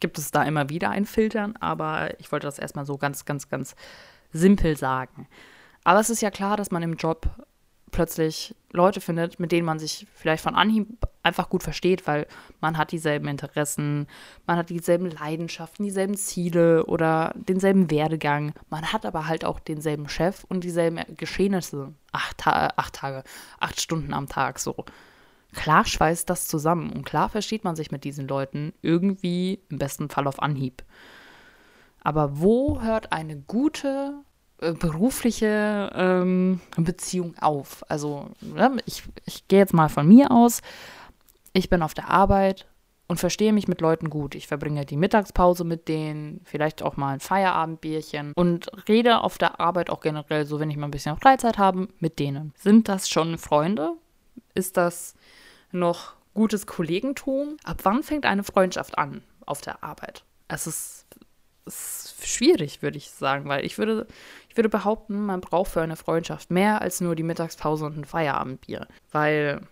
gibt 0.00 0.18
es 0.18 0.30
da 0.30 0.42
immer 0.44 0.68
wieder 0.68 0.90
ein 0.90 1.06
Filtern, 1.06 1.56
aber 1.60 2.18
ich 2.20 2.30
wollte 2.32 2.46
das 2.46 2.58
erstmal 2.58 2.86
so 2.86 2.96
ganz, 2.96 3.24
ganz, 3.24 3.48
ganz 3.48 3.74
simpel 4.32 4.76
sagen. 4.76 5.28
Aber 5.84 6.00
es 6.00 6.10
ist 6.10 6.22
ja 6.22 6.30
klar, 6.30 6.56
dass 6.56 6.70
man 6.70 6.82
im 6.82 6.94
Job 6.94 7.28
plötzlich 7.92 8.56
Leute 8.72 9.00
findet, 9.00 9.38
mit 9.38 9.52
denen 9.52 9.66
man 9.66 9.78
sich 9.78 10.08
vielleicht 10.14 10.42
von 10.42 10.56
Anhieb 10.56 10.88
einfach 11.22 11.48
gut 11.48 11.62
versteht, 11.62 12.06
weil 12.06 12.26
man 12.60 12.76
hat 12.76 12.90
dieselben 12.90 13.28
Interessen, 13.28 14.08
man 14.46 14.56
hat 14.56 14.70
dieselben 14.70 15.10
Leidenschaften, 15.10 15.84
dieselben 15.84 16.16
Ziele 16.16 16.86
oder 16.86 17.32
denselben 17.36 17.90
Werdegang. 17.90 18.54
Man 18.70 18.92
hat 18.92 19.06
aber 19.06 19.28
halt 19.28 19.44
auch 19.44 19.60
denselben 19.60 20.08
Chef 20.08 20.44
und 20.48 20.64
dieselben 20.64 21.00
Geschehnisse. 21.16 21.92
Acht, 22.10 22.38
Ta 22.38 22.72
acht 22.76 22.94
Tage, 22.94 23.22
acht 23.60 23.80
Stunden 23.80 24.14
am 24.14 24.28
Tag 24.28 24.58
so. 24.58 24.84
Klar 25.54 25.84
schweißt 25.84 26.28
das 26.28 26.48
zusammen 26.48 26.90
und 26.90 27.04
klar 27.04 27.28
versteht 27.28 27.62
man 27.62 27.76
sich 27.76 27.90
mit 27.90 28.04
diesen 28.04 28.26
Leuten 28.26 28.72
irgendwie 28.80 29.60
im 29.68 29.78
besten 29.78 30.08
Fall 30.08 30.26
auf 30.26 30.42
Anhieb. 30.42 30.82
Aber 32.00 32.40
wo 32.40 32.80
hört 32.80 33.12
eine 33.12 33.36
gute 33.36 34.14
berufliche 34.78 35.90
ähm, 35.94 36.60
Beziehung 36.76 37.34
auf. 37.40 37.84
Also 37.88 38.30
ne, 38.40 38.78
ich, 38.86 39.02
ich 39.24 39.48
gehe 39.48 39.58
jetzt 39.58 39.74
mal 39.74 39.88
von 39.88 40.06
mir 40.06 40.30
aus. 40.30 40.60
Ich 41.52 41.68
bin 41.68 41.82
auf 41.82 41.94
der 41.94 42.08
Arbeit 42.08 42.66
und 43.08 43.18
verstehe 43.18 43.52
mich 43.52 43.68
mit 43.68 43.80
Leuten 43.80 44.08
gut. 44.08 44.34
Ich 44.34 44.46
verbringe 44.46 44.86
die 44.86 44.96
Mittagspause 44.96 45.64
mit 45.64 45.86
denen, 45.88 46.40
vielleicht 46.44 46.82
auch 46.82 46.96
mal 46.96 47.14
ein 47.14 47.20
Feierabendbierchen 47.20 48.32
und 48.34 48.70
rede 48.88 49.20
auf 49.20 49.38
der 49.38 49.60
Arbeit 49.60 49.90
auch 49.90 50.00
generell 50.00 50.46
so, 50.46 50.60
wenn 50.60 50.70
ich 50.70 50.76
mal 50.76 50.86
ein 50.86 50.92
bisschen 50.92 51.16
Freizeit 51.18 51.58
habe, 51.58 51.88
mit 51.98 52.18
denen. 52.18 52.54
Sind 52.56 52.88
das 52.88 53.08
schon 53.08 53.36
Freunde? 53.38 53.92
Ist 54.54 54.76
das 54.76 55.14
noch 55.72 56.14
gutes 56.32 56.66
Kollegentum? 56.66 57.56
Ab 57.64 57.80
wann 57.82 58.02
fängt 58.02 58.24
eine 58.24 58.44
Freundschaft 58.44 58.96
an 58.96 59.22
auf 59.44 59.60
der 59.60 59.84
Arbeit? 59.84 60.24
Es 60.48 60.66
ist, 60.66 61.06
ist 61.66 62.14
schwierig, 62.26 62.82
würde 62.82 62.98
ich 62.98 63.10
sagen, 63.10 63.48
weil 63.48 63.64
ich 63.64 63.78
würde, 63.78 64.06
ich 64.48 64.56
würde 64.56 64.68
behaupten, 64.68 65.26
man 65.26 65.40
braucht 65.40 65.72
für 65.72 65.82
eine 65.82 65.96
Freundschaft 65.96 66.50
mehr 66.50 66.82
als 66.82 67.00
nur 67.00 67.14
die 67.14 67.22
Mittagspause 67.22 67.84
und 67.86 67.96
ein 67.96 68.04
Feierabendbier. 68.04 68.86
Weil 69.10 69.62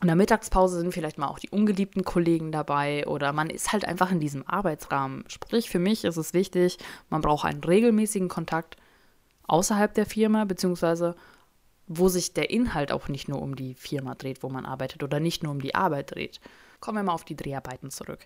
in 0.00 0.06
der 0.06 0.16
Mittagspause 0.16 0.78
sind 0.78 0.92
vielleicht 0.92 1.18
mal 1.18 1.26
auch 1.26 1.40
die 1.40 1.50
ungeliebten 1.50 2.04
Kollegen 2.04 2.52
dabei 2.52 3.06
oder 3.06 3.32
man 3.32 3.50
ist 3.50 3.72
halt 3.72 3.84
einfach 3.84 4.12
in 4.12 4.20
diesem 4.20 4.46
Arbeitsrahmen. 4.46 5.24
Sprich, 5.28 5.68
für 5.68 5.80
mich 5.80 6.04
ist 6.04 6.16
es 6.16 6.34
wichtig, 6.34 6.78
man 7.10 7.20
braucht 7.20 7.44
einen 7.44 7.64
regelmäßigen 7.64 8.28
Kontakt 8.28 8.76
außerhalb 9.48 9.92
der 9.94 10.06
Firma, 10.06 10.44
beziehungsweise 10.44 11.16
wo 11.88 12.08
sich 12.08 12.34
der 12.34 12.50
Inhalt 12.50 12.92
auch 12.92 13.08
nicht 13.08 13.28
nur 13.28 13.40
um 13.42 13.56
die 13.56 13.74
Firma 13.74 14.14
dreht, 14.14 14.42
wo 14.42 14.50
man 14.50 14.66
arbeitet 14.66 15.02
oder 15.02 15.20
nicht 15.20 15.42
nur 15.42 15.52
um 15.52 15.60
die 15.60 15.74
Arbeit 15.74 16.14
dreht. 16.14 16.38
Kommen 16.80 16.98
wir 16.98 17.02
mal 17.02 17.14
auf 17.14 17.24
die 17.24 17.36
Dreharbeiten 17.36 17.90
zurück. 17.90 18.20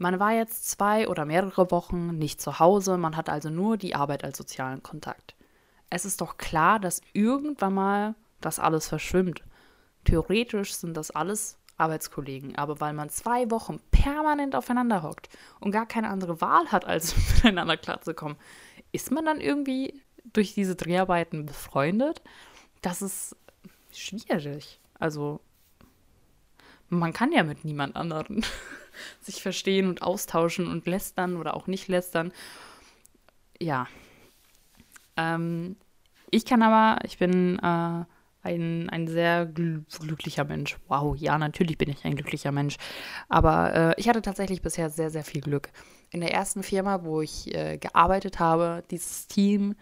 Man 0.00 0.18
war 0.18 0.32
jetzt 0.32 0.66
zwei 0.66 1.08
oder 1.08 1.26
mehrere 1.26 1.70
Wochen 1.70 2.16
nicht 2.16 2.40
zu 2.40 2.58
Hause, 2.58 2.96
man 2.96 3.18
hat 3.18 3.28
also 3.28 3.50
nur 3.50 3.76
die 3.76 3.94
Arbeit 3.94 4.24
als 4.24 4.38
sozialen 4.38 4.82
Kontakt. 4.82 5.34
Es 5.90 6.06
ist 6.06 6.22
doch 6.22 6.38
klar, 6.38 6.80
dass 6.80 7.02
irgendwann 7.12 7.74
mal 7.74 8.14
das 8.40 8.58
alles 8.58 8.88
verschwimmt. 8.88 9.42
Theoretisch 10.04 10.72
sind 10.72 10.96
das 10.96 11.10
alles 11.10 11.58
Arbeitskollegen, 11.76 12.56
aber 12.56 12.80
weil 12.80 12.94
man 12.94 13.10
zwei 13.10 13.50
Wochen 13.50 13.78
permanent 13.90 14.54
aufeinander 14.56 15.02
hockt 15.02 15.28
und 15.60 15.70
gar 15.70 15.84
keine 15.84 16.08
andere 16.08 16.40
Wahl 16.40 16.72
hat, 16.72 16.86
als 16.86 17.14
miteinander 17.44 17.76
klarzukommen, 17.76 18.38
ist 18.92 19.10
man 19.10 19.26
dann 19.26 19.38
irgendwie 19.38 20.02
durch 20.32 20.54
diese 20.54 20.76
Dreharbeiten 20.76 21.44
befreundet? 21.44 22.22
Das 22.80 23.02
ist 23.02 23.36
schwierig. 23.92 24.80
Also, 24.98 25.40
man 26.88 27.12
kann 27.12 27.32
ja 27.32 27.42
mit 27.42 27.66
niemand 27.66 27.96
anderen 27.96 28.46
sich 29.20 29.42
verstehen 29.42 29.88
und 29.88 30.02
austauschen 30.02 30.66
und 30.66 30.86
lästern 30.86 31.36
oder 31.36 31.54
auch 31.54 31.66
nicht 31.66 31.88
lästern. 31.88 32.32
Ja. 33.60 33.86
Ähm, 35.16 35.76
ich 36.30 36.44
kann 36.44 36.62
aber, 36.62 37.04
ich 37.04 37.18
bin 37.18 37.58
äh, 37.58 38.04
ein, 38.42 38.88
ein 38.88 39.08
sehr 39.08 39.46
gl 39.46 39.84
glücklicher 40.00 40.44
Mensch. 40.44 40.78
Wow, 40.88 41.16
ja, 41.16 41.38
natürlich 41.38 41.76
bin 41.76 41.90
ich 41.90 42.04
ein 42.04 42.16
glücklicher 42.16 42.52
Mensch. 42.52 42.76
Aber 43.28 43.74
äh, 43.74 43.94
ich 43.96 44.08
hatte 44.08 44.22
tatsächlich 44.22 44.62
bisher 44.62 44.90
sehr, 44.90 45.10
sehr 45.10 45.24
viel 45.24 45.40
Glück. 45.40 45.70
In 46.10 46.20
der 46.20 46.32
ersten 46.32 46.62
Firma, 46.62 47.04
wo 47.04 47.20
ich 47.20 47.54
äh, 47.54 47.78
gearbeitet 47.78 48.38
habe, 48.38 48.82
dieses 48.90 49.26
Team 49.26 49.76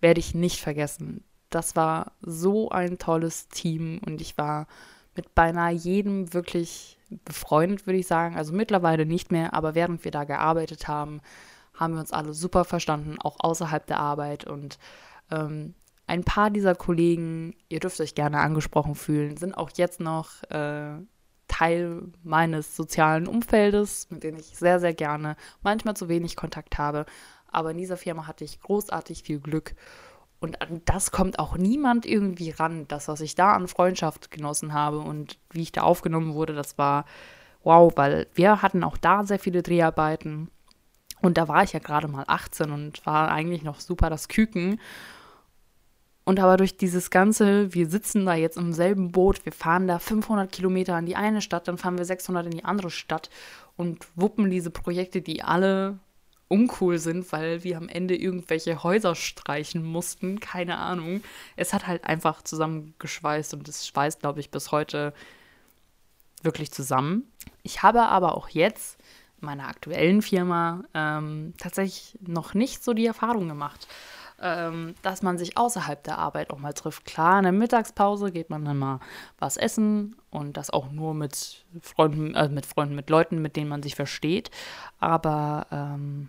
werde 0.00 0.20
ich 0.20 0.34
nicht 0.34 0.60
vergessen. 0.60 1.24
Das 1.50 1.76
war 1.76 2.12
so 2.20 2.70
ein 2.70 2.98
tolles 2.98 3.48
Team 3.48 4.00
und 4.04 4.20
ich 4.20 4.36
war 4.36 4.66
mit 5.14 5.34
beinahe 5.34 5.72
jedem 5.72 6.32
wirklich 6.32 6.98
befreundet, 7.24 7.86
würde 7.86 7.98
ich 7.98 8.06
sagen. 8.06 8.36
Also 8.36 8.52
mittlerweile 8.52 9.06
nicht 9.06 9.32
mehr, 9.32 9.54
aber 9.54 9.74
während 9.74 10.04
wir 10.04 10.10
da 10.10 10.24
gearbeitet 10.24 10.88
haben, 10.88 11.20
haben 11.74 11.94
wir 11.94 12.00
uns 12.00 12.12
alle 12.12 12.32
super 12.32 12.64
verstanden, 12.64 13.16
auch 13.20 13.36
außerhalb 13.40 13.86
der 13.86 13.98
Arbeit. 13.98 14.44
Und 14.44 14.78
ähm, 15.30 15.74
ein 16.06 16.24
paar 16.24 16.50
dieser 16.50 16.74
Kollegen, 16.74 17.54
ihr 17.68 17.80
dürft 17.80 18.00
euch 18.00 18.14
gerne 18.14 18.40
angesprochen 18.40 18.94
fühlen, 18.94 19.36
sind 19.36 19.56
auch 19.56 19.70
jetzt 19.74 20.00
noch 20.00 20.42
äh, 20.50 20.98
Teil 21.48 22.02
meines 22.22 22.76
sozialen 22.76 23.26
Umfeldes, 23.26 24.08
mit 24.10 24.22
denen 24.24 24.38
ich 24.38 24.56
sehr, 24.56 24.80
sehr 24.80 24.94
gerne 24.94 25.36
manchmal 25.62 25.94
zu 25.94 26.08
wenig 26.08 26.36
Kontakt 26.36 26.78
habe. 26.78 27.06
Aber 27.48 27.70
in 27.70 27.78
dieser 27.78 27.96
Firma 27.96 28.26
hatte 28.26 28.44
ich 28.44 28.60
großartig 28.60 29.22
viel 29.22 29.38
Glück. 29.38 29.74
Und 30.42 30.60
an 30.60 30.82
das 30.84 31.12
kommt 31.12 31.38
auch 31.38 31.56
niemand 31.56 32.04
irgendwie 32.04 32.50
ran. 32.50 32.86
Das, 32.88 33.06
was 33.06 33.20
ich 33.20 33.36
da 33.36 33.52
an 33.52 33.68
Freundschaft 33.68 34.32
genossen 34.32 34.72
habe 34.72 34.98
und 34.98 35.38
wie 35.50 35.62
ich 35.62 35.70
da 35.70 35.82
aufgenommen 35.82 36.34
wurde, 36.34 36.52
das 36.52 36.76
war 36.78 37.04
wow, 37.62 37.92
weil 37.94 38.26
wir 38.34 38.60
hatten 38.60 38.82
auch 38.82 38.96
da 38.96 39.22
sehr 39.24 39.38
viele 39.38 39.62
Dreharbeiten. 39.62 40.50
Und 41.20 41.38
da 41.38 41.46
war 41.46 41.62
ich 41.62 41.72
ja 41.72 41.78
gerade 41.78 42.08
mal 42.08 42.24
18 42.26 42.72
und 42.72 43.06
war 43.06 43.30
eigentlich 43.30 43.62
noch 43.62 43.78
super 43.78 44.10
das 44.10 44.26
Küken. 44.26 44.80
Und 46.24 46.40
aber 46.40 46.56
durch 46.56 46.76
dieses 46.76 47.10
Ganze, 47.10 47.72
wir 47.72 47.88
sitzen 47.88 48.26
da 48.26 48.34
jetzt 48.34 48.56
im 48.56 48.72
selben 48.72 49.12
Boot, 49.12 49.44
wir 49.44 49.52
fahren 49.52 49.86
da 49.86 50.00
500 50.00 50.50
Kilometer 50.50 50.98
in 50.98 51.06
die 51.06 51.16
eine 51.16 51.40
Stadt, 51.40 51.68
dann 51.68 51.78
fahren 51.78 51.98
wir 51.98 52.04
600 52.04 52.46
in 52.46 52.52
die 52.52 52.64
andere 52.64 52.90
Stadt 52.90 53.30
und 53.76 54.06
wuppen 54.16 54.50
diese 54.50 54.70
Projekte, 54.70 55.22
die 55.22 55.44
alle 55.44 56.00
uncool 56.52 56.98
sind, 56.98 57.32
weil 57.32 57.64
wir 57.64 57.78
am 57.78 57.88
Ende 57.88 58.14
irgendwelche 58.14 58.82
Häuser 58.82 59.14
streichen 59.14 59.82
mussten, 59.82 60.38
keine 60.38 60.76
Ahnung. 60.76 61.22
Es 61.56 61.72
hat 61.72 61.86
halt 61.86 62.04
einfach 62.04 62.42
zusammengeschweißt 62.42 63.54
und 63.54 63.66
es 63.68 63.86
schweißt, 63.86 64.20
glaube 64.20 64.40
ich, 64.40 64.50
bis 64.50 64.70
heute 64.70 65.14
wirklich 66.42 66.70
zusammen. 66.70 67.24
Ich 67.62 67.82
habe 67.82 68.02
aber 68.02 68.36
auch 68.36 68.48
jetzt 68.50 68.98
in 69.40 69.46
meiner 69.46 69.68
aktuellen 69.68 70.20
Firma 70.20 70.84
ähm, 70.92 71.54
tatsächlich 71.56 72.18
noch 72.20 72.52
nicht 72.52 72.84
so 72.84 72.92
die 72.92 73.06
Erfahrung 73.06 73.48
gemacht 73.48 73.88
ähm, 74.42 74.94
dass 75.02 75.22
man 75.22 75.38
sich 75.38 75.56
außerhalb 75.56 76.02
der 76.02 76.18
Arbeit 76.18 76.50
auch 76.50 76.58
mal 76.58 76.72
trifft. 76.72 77.04
Klar, 77.04 77.38
in 77.38 77.44
der 77.44 77.52
Mittagspause 77.52 78.32
geht 78.32 78.50
man 78.50 78.64
dann 78.64 78.76
mal 78.76 78.98
was 79.38 79.56
essen 79.56 80.16
und 80.30 80.56
das 80.56 80.70
auch 80.70 80.90
nur 80.90 81.14
mit 81.14 81.64
Freunden, 81.80 82.34
äh, 82.34 82.48
mit 82.48 82.66
Freunden, 82.66 82.96
mit 82.96 83.08
Leuten, 83.08 83.40
mit 83.40 83.56
denen 83.56 83.68
man 83.68 83.82
sich 83.82 83.94
versteht. 83.94 84.50
Aber 84.98 85.66
ähm, 85.70 86.28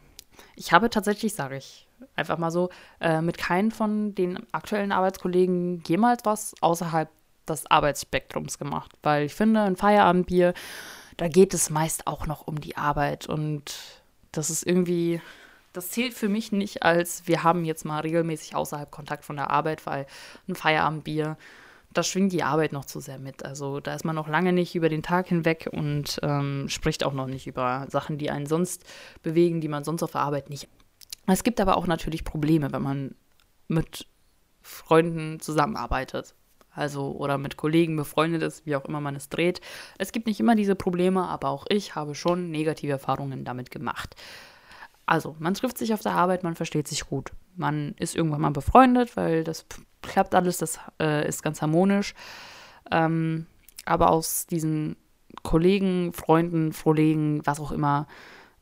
ich 0.56 0.72
habe 0.72 0.90
tatsächlich, 0.90 1.34
sage 1.34 1.58
ich 1.58 1.88
einfach 2.16 2.38
mal 2.38 2.52
so, 2.52 2.70
äh, 3.00 3.22
mit 3.22 3.38
keinem 3.38 3.72
von 3.72 4.13
den 4.16 4.46
aktuellen 4.52 4.92
Arbeitskollegen 4.92 5.84
jemals 5.88 6.25
was 6.25 6.54
außerhalb 6.62 7.10
des 7.48 7.70
Arbeitsspektrums 7.70 8.58
gemacht, 8.58 8.92
weil 9.04 9.25
ich 9.25 9.36
finde, 9.36 9.62
ein 9.62 9.75
Feierabendbier, 9.75 10.54
da 11.18 11.28
geht 11.28 11.54
es 11.54 11.70
meist 11.70 12.08
auch 12.08 12.25
noch 12.28 12.48
um 12.48 12.60
die 12.60 12.78
Arbeit. 12.78 13.28
Und 13.28 13.75
das 14.32 14.50
ist 14.50 14.66
irgendwie 14.66 15.22
das 15.74 15.90
zählt 15.90 16.13
für 16.13 16.30
mich 16.30 16.52
nicht 16.52 16.84
als, 16.84 17.28
wir 17.28 17.44
haben 17.44 17.66
jetzt 17.66 17.84
mal 17.84 18.02
regelmäßig 18.02 18.56
außerhalb 18.56 18.90
Kontakt 18.92 19.25
von 19.25 19.36
der 19.36 19.50
Arbeit, 19.50 19.86
weil 19.86 20.06
ein 20.48 20.56
Feierabendbier, 20.56 21.36
da 21.93 22.03
schwingt 22.03 22.31
die 22.33 22.43
Arbeit 22.43 22.73
noch 22.73 22.85
zu 22.85 23.00
sehr 23.00 23.19
mit. 23.19 23.45
Also 23.45 23.79
da 23.79 23.93
ist 23.93 24.05
man 24.05 24.15
noch 24.15 24.27
lange 24.27 24.53
nicht 24.53 24.75
über 24.75 24.89
den 24.89 25.03
Tag 25.03 25.27
hinweg 25.27 25.69
und 25.71 26.19
ähm, 26.23 26.67
spricht 26.69 27.03
auch 27.03 27.13
noch 27.13 27.27
nicht 27.27 27.47
über 27.47 27.88
Sachen, 27.89 28.17
die 28.17 28.29
einen 28.29 28.45
sonst 28.45 28.83
bewegen, 29.21 29.62
die 29.62 29.67
man 29.67 29.83
sonst 29.83 30.03
auf 30.03 30.12
der 30.12 30.21
Arbeit 30.21 30.50
nicht. 30.50 30.67
Es 31.27 31.43
gibt 31.43 31.62
aber 31.62 31.77
auch 31.77 31.88
natürlich 31.88 32.23
Probleme, 32.23 32.71
wenn 32.71 32.81
man 32.81 33.15
mit 33.67 34.07
Freunden 34.62 35.39
zusammenarbeitet. 35.39 36.35
Also 36.75 37.12
oder 37.12 37.38
mit 37.38 37.55
Kollegen 37.55 37.95
befreundet 37.95 38.41
ist, 38.41 38.65
wie 38.65 38.75
auch 38.75 38.85
immer 38.85 39.00
man 39.00 39.15
es 39.15 39.29
dreht. 39.29 39.62
Es 40.00 40.12
gibt 40.12 40.25
nicht 40.25 40.39
immer 40.39 40.55
diese 40.55 40.75
Probleme, 40.75 41.27
aber 41.27 41.50
auch 41.50 41.65
ich 41.69 41.93
habe 41.95 42.15
schon 42.15 42.50
negative 42.50 42.93
Erfahrungen 42.93 43.45
damit 43.45 43.69
gemacht. 43.69 44.15
Also, 45.05 45.35
man 45.39 45.53
trifft 45.53 45.77
sich 45.77 45.93
auf 45.93 46.01
der 46.01 46.13
Arbeit, 46.13 46.43
man 46.43 46.55
versteht 46.55 46.88
sich 46.88 47.05
gut. 47.05 47.31
Man 47.55 47.93
ist 48.00 48.15
irgendwann 48.15 48.41
mal 48.41 48.51
befreundet, 48.51 49.17
weil 49.17 49.43
das 49.43 49.65
klappt 50.03 50.36
alles, 50.36 50.57
das 50.57 50.79
äh, 51.01 51.27
ist 51.27 51.43
ganz 51.43 51.62
harmonisch. 51.62 52.13
Ähm, 52.91 53.48
aber 53.86 54.12
aus 54.12 54.45
diesen 54.48 54.95
Kollegen, 55.41 56.13
Freunden, 56.13 56.72
Kollegen, 56.72 57.41
was 57.45 57.60
auch 57.60 57.72
immer, 57.72 58.07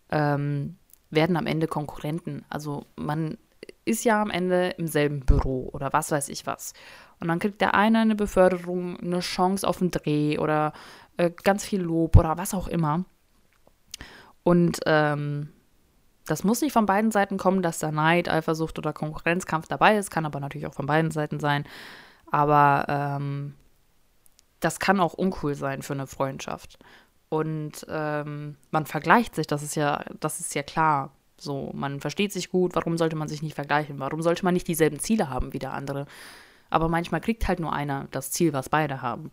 ähm, 0.09 0.77
werden 1.09 1.35
am 1.35 1.47
Ende 1.47 1.67
Konkurrenten. 1.67 2.45
Also 2.49 2.85
man 2.95 3.37
ist 3.85 4.05
ja 4.05 4.21
am 4.21 4.29
Ende 4.29 4.69
im 4.77 4.87
selben 4.87 5.21
Büro 5.21 5.69
oder 5.73 5.91
was 5.91 6.11
weiß 6.11 6.29
ich 6.29 6.45
was. 6.45 6.73
Und 7.19 7.27
dann 7.27 7.39
kriegt 7.39 7.61
der 7.61 7.75
eine 7.75 7.99
eine 7.99 8.15
Beförderung, 8.15 8.97
eine 8.99 9.19
Chance 9.19 9.67
auf 9.67 9.81
einen 9.81 9.91
Dreh 9.91 10.37
oder 10.37 10.73
äh, 11.17 11.29
ganz 11.43 11.65
viel 11.65 11.81
Lob 11.81 12.15
oder 12.15 12.37
was 12.37 12.53
auch 12.53 12.67
immer. 12.67 13.05
Und 14.43 14.79
ähm, 14.85 15.49
das 16.25 16.43
muss 16.43 16.61
nicht 16.61 16.73
von 16.73 16.85
beiden 16.85 17.11
Seiten 17.11 17.37
kommen, 17.37 17.61
dass 17.61 17.79
da 17.79 17.91
Neid, 17.91 18.29
Eifersucht 18.29 18.77
oder 18.77 18.93
Konkurrenzkampf 18.93 19.67
dabei 19.67 19.97
ist, 19.97 20.11
kann 20.11 20.25
aber 20.25 20.39
natürlich 20.39 20.67
auch 20.67 20.73
von 20.73 20.85
beiden 20.85 21.11
Seiten 21.11 21.39
sein. 21.39 21.65
Aber 22.31 22.85
ähm, 22.87 23.55
das 24.59 24.79
kann 24.79 24.99
auch 24.99 25.13
uncool 25.13 25.55
sein 25.55 25.81
für 25.81 25.93
eine 25.93 26.07
Freundschaft. 26.07 26.77
Und 27.29 27.85
ähm, 27.89 28.57
man 28.71 28.85
vergleicht 28.85 29.35
sich, 29.35 29.47
das 29.47 29.63
ist 29.63 29.75
ja, 29.75 30.03
das 30.19 30.39
ist 30.39 30.53
ja 30.53 30.63
klar. 30.63 31.11
So, 31.37 31.71
man 31.73 31.99
versteht 31.99 32.31
sich 32.31 32.49
gut, 32.49 32.75
warum 32.75 32.97
sollte 32.97 33.15
man 33.15 33.27
sich 33.27 33.41
nicht 33.41 33.55
vergleichen? 33.55 33.99
Warum 33.99 34.21
sollte 34.21 34.45
man 34.45 34.53
nicht 34.53 34.67
dieselben 34.67 34.99
Ziele 34.99 35.29
haben 35.29 35.53
wie 35.53 35.59
der 35.59 35.73
andere? 35.73 36.05
Aber 36.69 36.87
manchmal 36.87 37.21
kriegt 37.21 37.47
halt 37.47 37.59
nur 37.59 37.73
einer 37.73 38.07
das 38.11 38.31
Ziel, 38.31 38.53
was 38.53 38.69
beide 38.69 39.01
haben. 39.01 39.31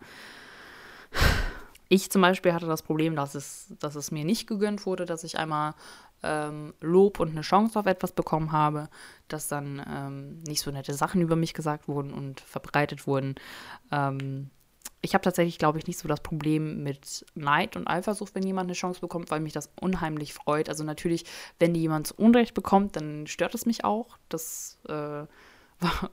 Ich 1.89 2.11
zum 2.11 2.21
Beispiel 2.21 2.53
hatte 2.53 2.67
das 2.67 2.83
Problem, 2.83 3.15
dass 3.15 3.35
es, 3.35 3.73
dass 3.79 3.95
es 3.95 4.11
mir 4.11 4.23
nicht 4.23 4.47
gegönnt 4.47 4.85
wurde, 4.85 5.05
dass 5.05 5.23
ich 5.23 5.39
einmal 5.39 5.73
ähm, 6.21 6.73
Lob 6.81 7.19
und 7.19 7.31
eine 7.31 7.41
Chance 7.41 7.79
auf 7.79 7.87
etwas 7.87 8.11
bekommen 8.11 8.51
habe, 8.51 8.89
dass 9.27 9.47
dann 9.47 9.83
ähm, 9.89 10.39
nicht 10.43 10.61
so 10.61 10.71
nette 10.71 10.93
Sachen 10.93 11.21
über 11.21 11.35
mich 11.35 11.53
gesagt 11.53 11.87
wurden 11.87 12.13
und 12.13 12.41
verbreitet 12.41 13.07
wurden. 13.07 13.35
Ähm, 13.91 14.51
ich 15.01 15.13
habe 15.13 15.23
tatsächlich, 15.23 15.57
glaube 15.57 15.79
ich, 15.79 15.87
nicht 15.87 15.97
so 15.97 16.07
das 16.07 16.21
Problem 16.21 16.83
mit 16.83 17.25
Neid 17.33 17.75
und 17.75 17.87
Eifersucht, 17.87 18.35
wenn 18.35 18.43
jemand 18.43 18.67
eine 18.67 18.73
Chance 18.73 18.99
bekommt, 18.99 19.31
weil 19.31 19.39
mich 19.39 19.53
das 19.53 19.71
unheimlich 19.79 20.33
freut. 20.33 20.67
Also 20.67 20.83
natürlich, 20.83 21.25
wenn 21.57 21.73
jemand 21.73 22.11
Unrecht 22.11 22.53
bekommt, 22.53 22.97
dann 22.97 23.25
stört 23.25 23.55
es 23.55 23.65
mich 23.65 23.85
auch. 23.85 24.17
Das 24.27 24.77
äh, 24.89 25.23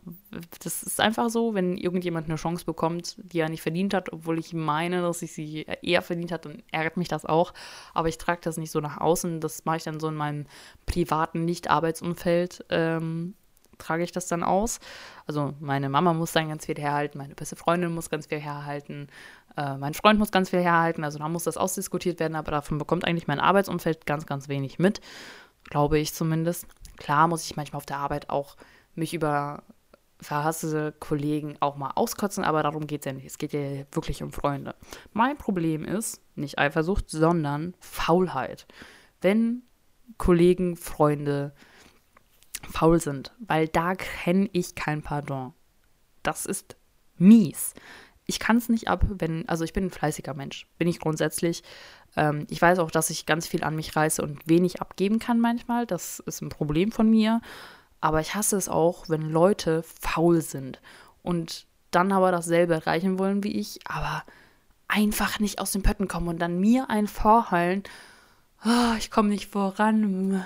das 0.62 0.82
ist 0.82 1.00
einfach 1.00 1.28
so, 1.28 1.54
wenn 1.54 1.76
irgendjemand 1.76 2.28
eine 2.28 2.36
Chance 2.36 2.64
bekommt, 2.64 3.16
die 3.18 3.40
er 3.40 3.48
nicht 3.48 3.62
verdient 3.62 3.94
hat, 3.94 4.12
obwohl 4.12 4.38
ich 4.38 4.52
meine, 4.52 5.02
dass 5.02 5.22
ich 5.22 5.32
sie 5.32 5.66
eher 5.82 6.02
verdient 6.02 6.32
hat, 6.32 6.44
dann 6.44 6.62
ärgert 6.70 6.96
mich 6.96 7.08
das 7.08 7.24
auch. 7.24 7.52
Aber 7.92 8.08
ich 8.08 8.18
trage 8.18 8.40
das 8.42 8.56
nicht 8.56 8.70
so 8.70 8.80
nach 8.80 8.98
außen. 8.98 9.40
Das 9.40 9.64
mache 9.64 9.78
ich 9.78 9.84
dann 9.84 10.00
so 10.00 10.08
in 10.08 10.14
meinem 10.14 10.46
privaten 10.86 11.44
Nicht-Arbeitsumfeld. 11.44 12.64
Ähm, 12.70 13.34
trage 13.78 14.04
ich 14.04 14.12
das 14.12 14.28
dann 14.28 14.42
aus. 14.42 14.80
Also 15.26 15.54
meine 15.60 15.88
Mama 15.88 16.14
muss 16.14 16.32
dann 16.32 16.48
ganz 16.48 16.66
viel 16.66 16.76
herhalten, 16.76 17.18
meine 17.18 17.34
beste 17.34 17.56
Freundin 17.56 17.94
muss 17.94 18.08
ganz 18.08 18.26
viel 18.26 18.40
herhalten, 18.40 19.08
äh, 19.56 19.76
mein 19.76 19.92
Freund 19.92 20.18
muss 20.18 20.32
ganz 20.32 20.50
viel 20.50 20.60
herhalten. 20.60 21.04
Also 21.04 21.18
da 21.18 21.28
muss 21.28 21.44
das 21.44 21.56
ausdiskutiert 21.56 22.20
werden, 22.20 22.36
aber 22.36 22.52
davon 22.52 22.78
bekommt 22.78 23.04
eigentlich 23.04 23.26
mein 23.26 23.40
Arbeitsumfeld 23.40 24.06
ganz, 24.06 24.26
ganz 24.26 24.48
wenig 24.48 24.78
mit, 24.78 25.00
glaube 25.64 25.98
ich 25.98 26.14
zumindest. 26.14 26.66
Klar 26.96 27.28
muss 27.28 27.44
ich 27.44 27.56
manchmal 27.56 27.78
auf 27.78 27.86
der 27.86 27.98
Arbeit 27.98 28.30
auch 28.30 28.56
mich 28.96 29.14
über 29.14 29.62
verhasste 30.20 30.94
Kollegen 30.98 31.56
auch 31.60 31.76
mal 31.76 31.92
auskotzen, 31.94 32.44
aber 32.44 32.62
darum 32.62 32.86
geht 32.86 33.02
es 33.02 33.06
ja 33.06 33.12
nicht. 33.12 33.26
Es 33.26 33.38
geht 33.38 33.52
ja 33.52 33.84
wirklich 33.92 34.22
um 34.22 34.32
Freunde. 34.32 34.74
Mein 35.12 35.36
Problem 35.36 35.84
ist 35.84 36.22
nicht 36.34 36.58
Eifersucht, 36.58 37.10
sondern 37.10 37.74
Faulheit. 37.80 38.66
Wenn 39.20 39.62
Kollegen, 40.18 40.76
Freunde 40.76 41.52
faul 42.62 43.00
sind, 43.00 43.32
weil 43.38 43.68
da 43.68 43.94
kenne 43.94 44.48
ich 44.52 44.74
kein 44.74 45.02
Pardon. 45.02 45.52
Das 46.22 46.46
ist 46.46 46.76
mies. 47.16 47.74
Ich 48.26 48.40
kann 48.40 48.56
es 48.56 48.68
nicht 48.68 48.88
ab, 48.88 49.04
wenn, 49.08 49.48
also 49.48 49.64
ich 49.64 49.72
bin 49.72 49.84
ein 49.84 49.90
fleißiger 49.90 50.34
Mensch, 50.34 50.66
bin 50.78 50.88
ich 50.88 50.98
grundsätzlich. 50.98 51.62
Ähm, 52.16 52.46
ich 52.50 52.60
weiß 52.60 52.80
auch, 52.80 52.90
dass 52.90 53.10
ich 53.10 53.26
ganz 53.26 53.46
viel 53.46 53.62
an 53.62 53.76
mich 53.76 53.94
reiße 53.94 54.20
und 54.20 54.48
wenig 54.48 54.80
abgeben 54.80 55.18
kann 55.20 55.38
manchmal. 55.38 55.86
Das 55.86 56.18
ist 56.20 56.42
ein 56.42 56.48
Problem 56.48 56.90
von 56.90 57.08
mir. 57.08 57.40
Aber 58.00 58.20
ich 58.20 58.34
hasse 58.34 58.56
es 58.56 58.68
auch, 58.68 59.08
wenn 59.08 59.30
Leute 59.30 59.82
faul 59.82 60.40
sind 60.40 60.80
und 61.22 61.66
dann 61.90 62.12
aber 62.12 62.30
dasselbe 62.30 62.74
erreichen 62.74 63.18
wollen 63.18 63.42
wie 63.42 63.58
ich, 63.58 63.80
aber 63.86 64.22
einfach 64.88 65.40
nicht 65.40 65.58
aus 65.58 65.72
den 65.72 65.82
Pötten 65.82 66.08
kommen 66.08 66.28
und 66.28 66.38
dann 66.40 66.60
mir 66.60 66.90
ein 66.90 67.06
vorhalten, 67.06 67.84
oh, 68.64 68.94
ich 68.98 69.10
komme 69.10 69.28
nicht 69.28 69.48
voran. 69.48 70.42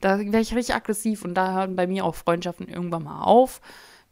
Da 0.00 0.18
wäre 0.18 0.40
ich 0.40 0.54
richtig 0.54 0.74
aggressiv 0.74 1.24
und 1.24 1.34
da 1.34 1.54
hören 1.54 1.76
bei 1.76 1.86
mir 1.86 2.04
auch 2.04 2.14
Freundschaften 2.14 2.68
irgendwann 2.68 3.04
mal 3.04 3.22
auf, 3.22 3.60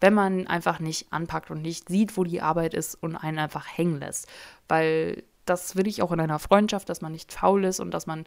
wenn 0.01 0.15
man 0.15 0.47
einfach 0.47 0.81
nicht 0.81 1.13
anpackt 1.13 1.51
und 1.51 1.63
nicht 1.63 1.89
sieht, 1.89 2.17
wo 2.17 2.25
die 2.25 2.43
Arbeit 2.43 2.75
ist 2.75 2.95
und 2.97 3.17
einen 3.17 3.39
einfach 3.39 3.67
hängen 3.67 4.01
lässt. 4.01 4.29
Weil 4.69 5.23
das 5.45 5.77
will 5.77 5.87
ich 5.87 6.03
auch 6.03 6.13
in 6.13 6.21
einer 6.21 6.39
Freundschaft, 6.39 6.89
dass 6.89 7.01
man 7.01 7.13
nicht 7.13 7.33
faul 7.33 7.65
ist 7.65 7.81
und 7.81 7.93
dass 7.93 8.07
man 8.07 8.25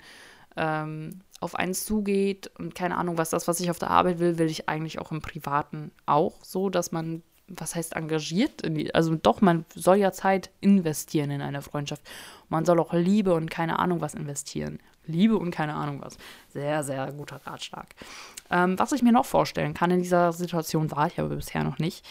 ähm, 0.56 1.22
auf 1.40 1.56
einen 1.56 1.74
zugeht 1.74 2.52
und 2.58 2.76
keine 2.76 2.98
Ahnung, 2.98 3.18
was 3.18 3.30
das, 3.30 3.48
was 3.48 3.60
ich 3.60 3.70
auf 3.70 3.80
der 3.80 3.90
Arbeit 3.90 4.20
will, 4.20 4.38
will 4.38 4.48
ich 4.48 4.68
eigentlich 4.68 5.00
auch 5.00 5.12
im 5.12 5.22
Privaten 5.22 5.92
auch 6.06 6.44
so, 6.44 6.70
dass 6.70 6.92
man, 6.92 7.24
was 7.48 7.76
heißt 7.76 7.96
engagiert, 7.96 8.62
die, 8.66 8.94
also 8.94 9.16
doch, 9.16 9.42
man 9.42 9.66
soll 9.74 9.98
ja 9.98 10.12
Zeit 10.12 10.50
investieren 10.60 11.32
in 11.32 11.42
eine 11.42 11.62
Freundschaft. 11.62 12.02
Man 12.50 12.66
soll 12.66 12.80
auch 12.80 12.94
Liebe 12.94 13.34
und 13.34 13.50
keine 13.50 13.80
Ahnung 13.80 14.02
was 14.02 14.16
investieren. 14.16 14.80
Liebe 15.06 15.38
und 15.38 15.52
keine 15.52 15.74
Ahnung 15.74 16.02
was. 16.02 16.18
Sehr, 16.50 16.84
sehr 16.84 17.12
guter 17.14 17.42
Ratschlag. 17.46 17.88
Ähm, 18.52 18.78
was 18.78 18.92
ich 18.92 19.02
mir 19.02 19.12
noch 19.12 19.26
vorstellen 19.26 19.74
kann 19.74 19.92
in 19.92 20.02
dieser 20.02 20.34
Situation, 20.34 20.92
war 20.92 21.08
ich 21.08 21.20
aber 21.20 21.36
bisher 21.36 21.64
noch 21.64 21.80
nicht. 21.80 22.06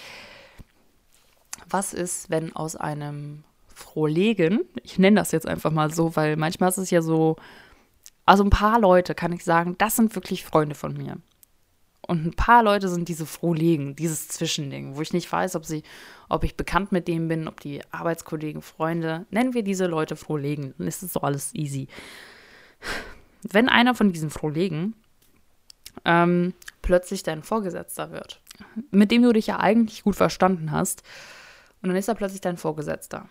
Was 1.68 1.92
ist, 1.92 2.30
wenn 2.30 2.56
aus 2.56 2.76
einem 2.76 3.44
Frohlegen, 3.74 4.60
ich 4.82 4.98
nenne 4.98 5.20
das 5.20 5.32
jetzt 5.32 5.46
einfach 5.46 5.70
mal 5.70 5.92
so, 5.92 6.16
weil 6.16 6.36
manchmal 6.36 6.70
ist 6.70 6.78
es 6.78 6.90
ja 6.90 7.02
so, 7.02 7.36
also 8.28 8.44
ein 8.44 8.50
paar 8.50 8.78
Leute 8.78 9.14
kann 9.14 9.32
ich 9.32 9.42
sagen, 9.42 9.74
das 9.78 9.96
sind 9.96 10.14
wirklich 10.14 10.44
Freunde 10.44 10.74
von 10.74 10.94
mir. 10.94 11.16
Und 12.02 12.26
ein 12.26 12.34
paar 12.34 12.62
Leute 12.62 12.90
sind 12.90 13.08
diese 13.08 13.24
Frohlegen, 13.24 13.96
dieses 13.96 14.28
Zwischending, 14.28 14.96
wo 14.96 15.00
ich 15.00 15.14
nicht 15.14 15.32
weiß, 15.32 15.56
ob 15.56 15.64
sie, 15.64 15.82
ob 16.28 16.44
ich 16.44 16.54
bekannt 16.54 16.92
mit 16.92 17.08
denen 17.08 17.28
bin, 17.28 17.48
ob 17.48 17.60
die 17.60 17.80
Arbeitskollegen, 17.90 18.60
Freunde, 18.60 19.24
nennen 19.30 19.54
wir 19.54 19.62
diese 19.62 19.86
Leute 19.86 20.14
Frohlegen, 20.14 20.74
dann 20.76 20.86
ist 20.86 21.02
es 21.02 21.14
so 21.14 21.22
alles 21.22 21.54
easy. 21.54 21.88
Wenn 23.50 23.70
einer 23.70 23.94
von 23.94 24.12
diesen 24.12 24.28
Frohlegen 24.28 24.92
ähm, 26.04 26.52
plötzlich 26.82 27.22
dein 27.22 27.42
Vorgesetzter 27.42 28.10
wird, 28.10 28.42
mit 28.90 29.10
dem 29.10 29.22
du 29.22 29.32
dich 29.32 29.46
ja 29.46 29.58
eigentlich 29.58 30.02
gut 30.02 30.16
verstanden 30.16 30.70
hast, 30.70 31.02
und 31.80 31.88
dann 31.88 31.96
ist 31.96 32.08
er 32.08 32.14
plötzlich 32.14 32.42
dein 32.42 32.58
Vorgesetzter 32.58 33.26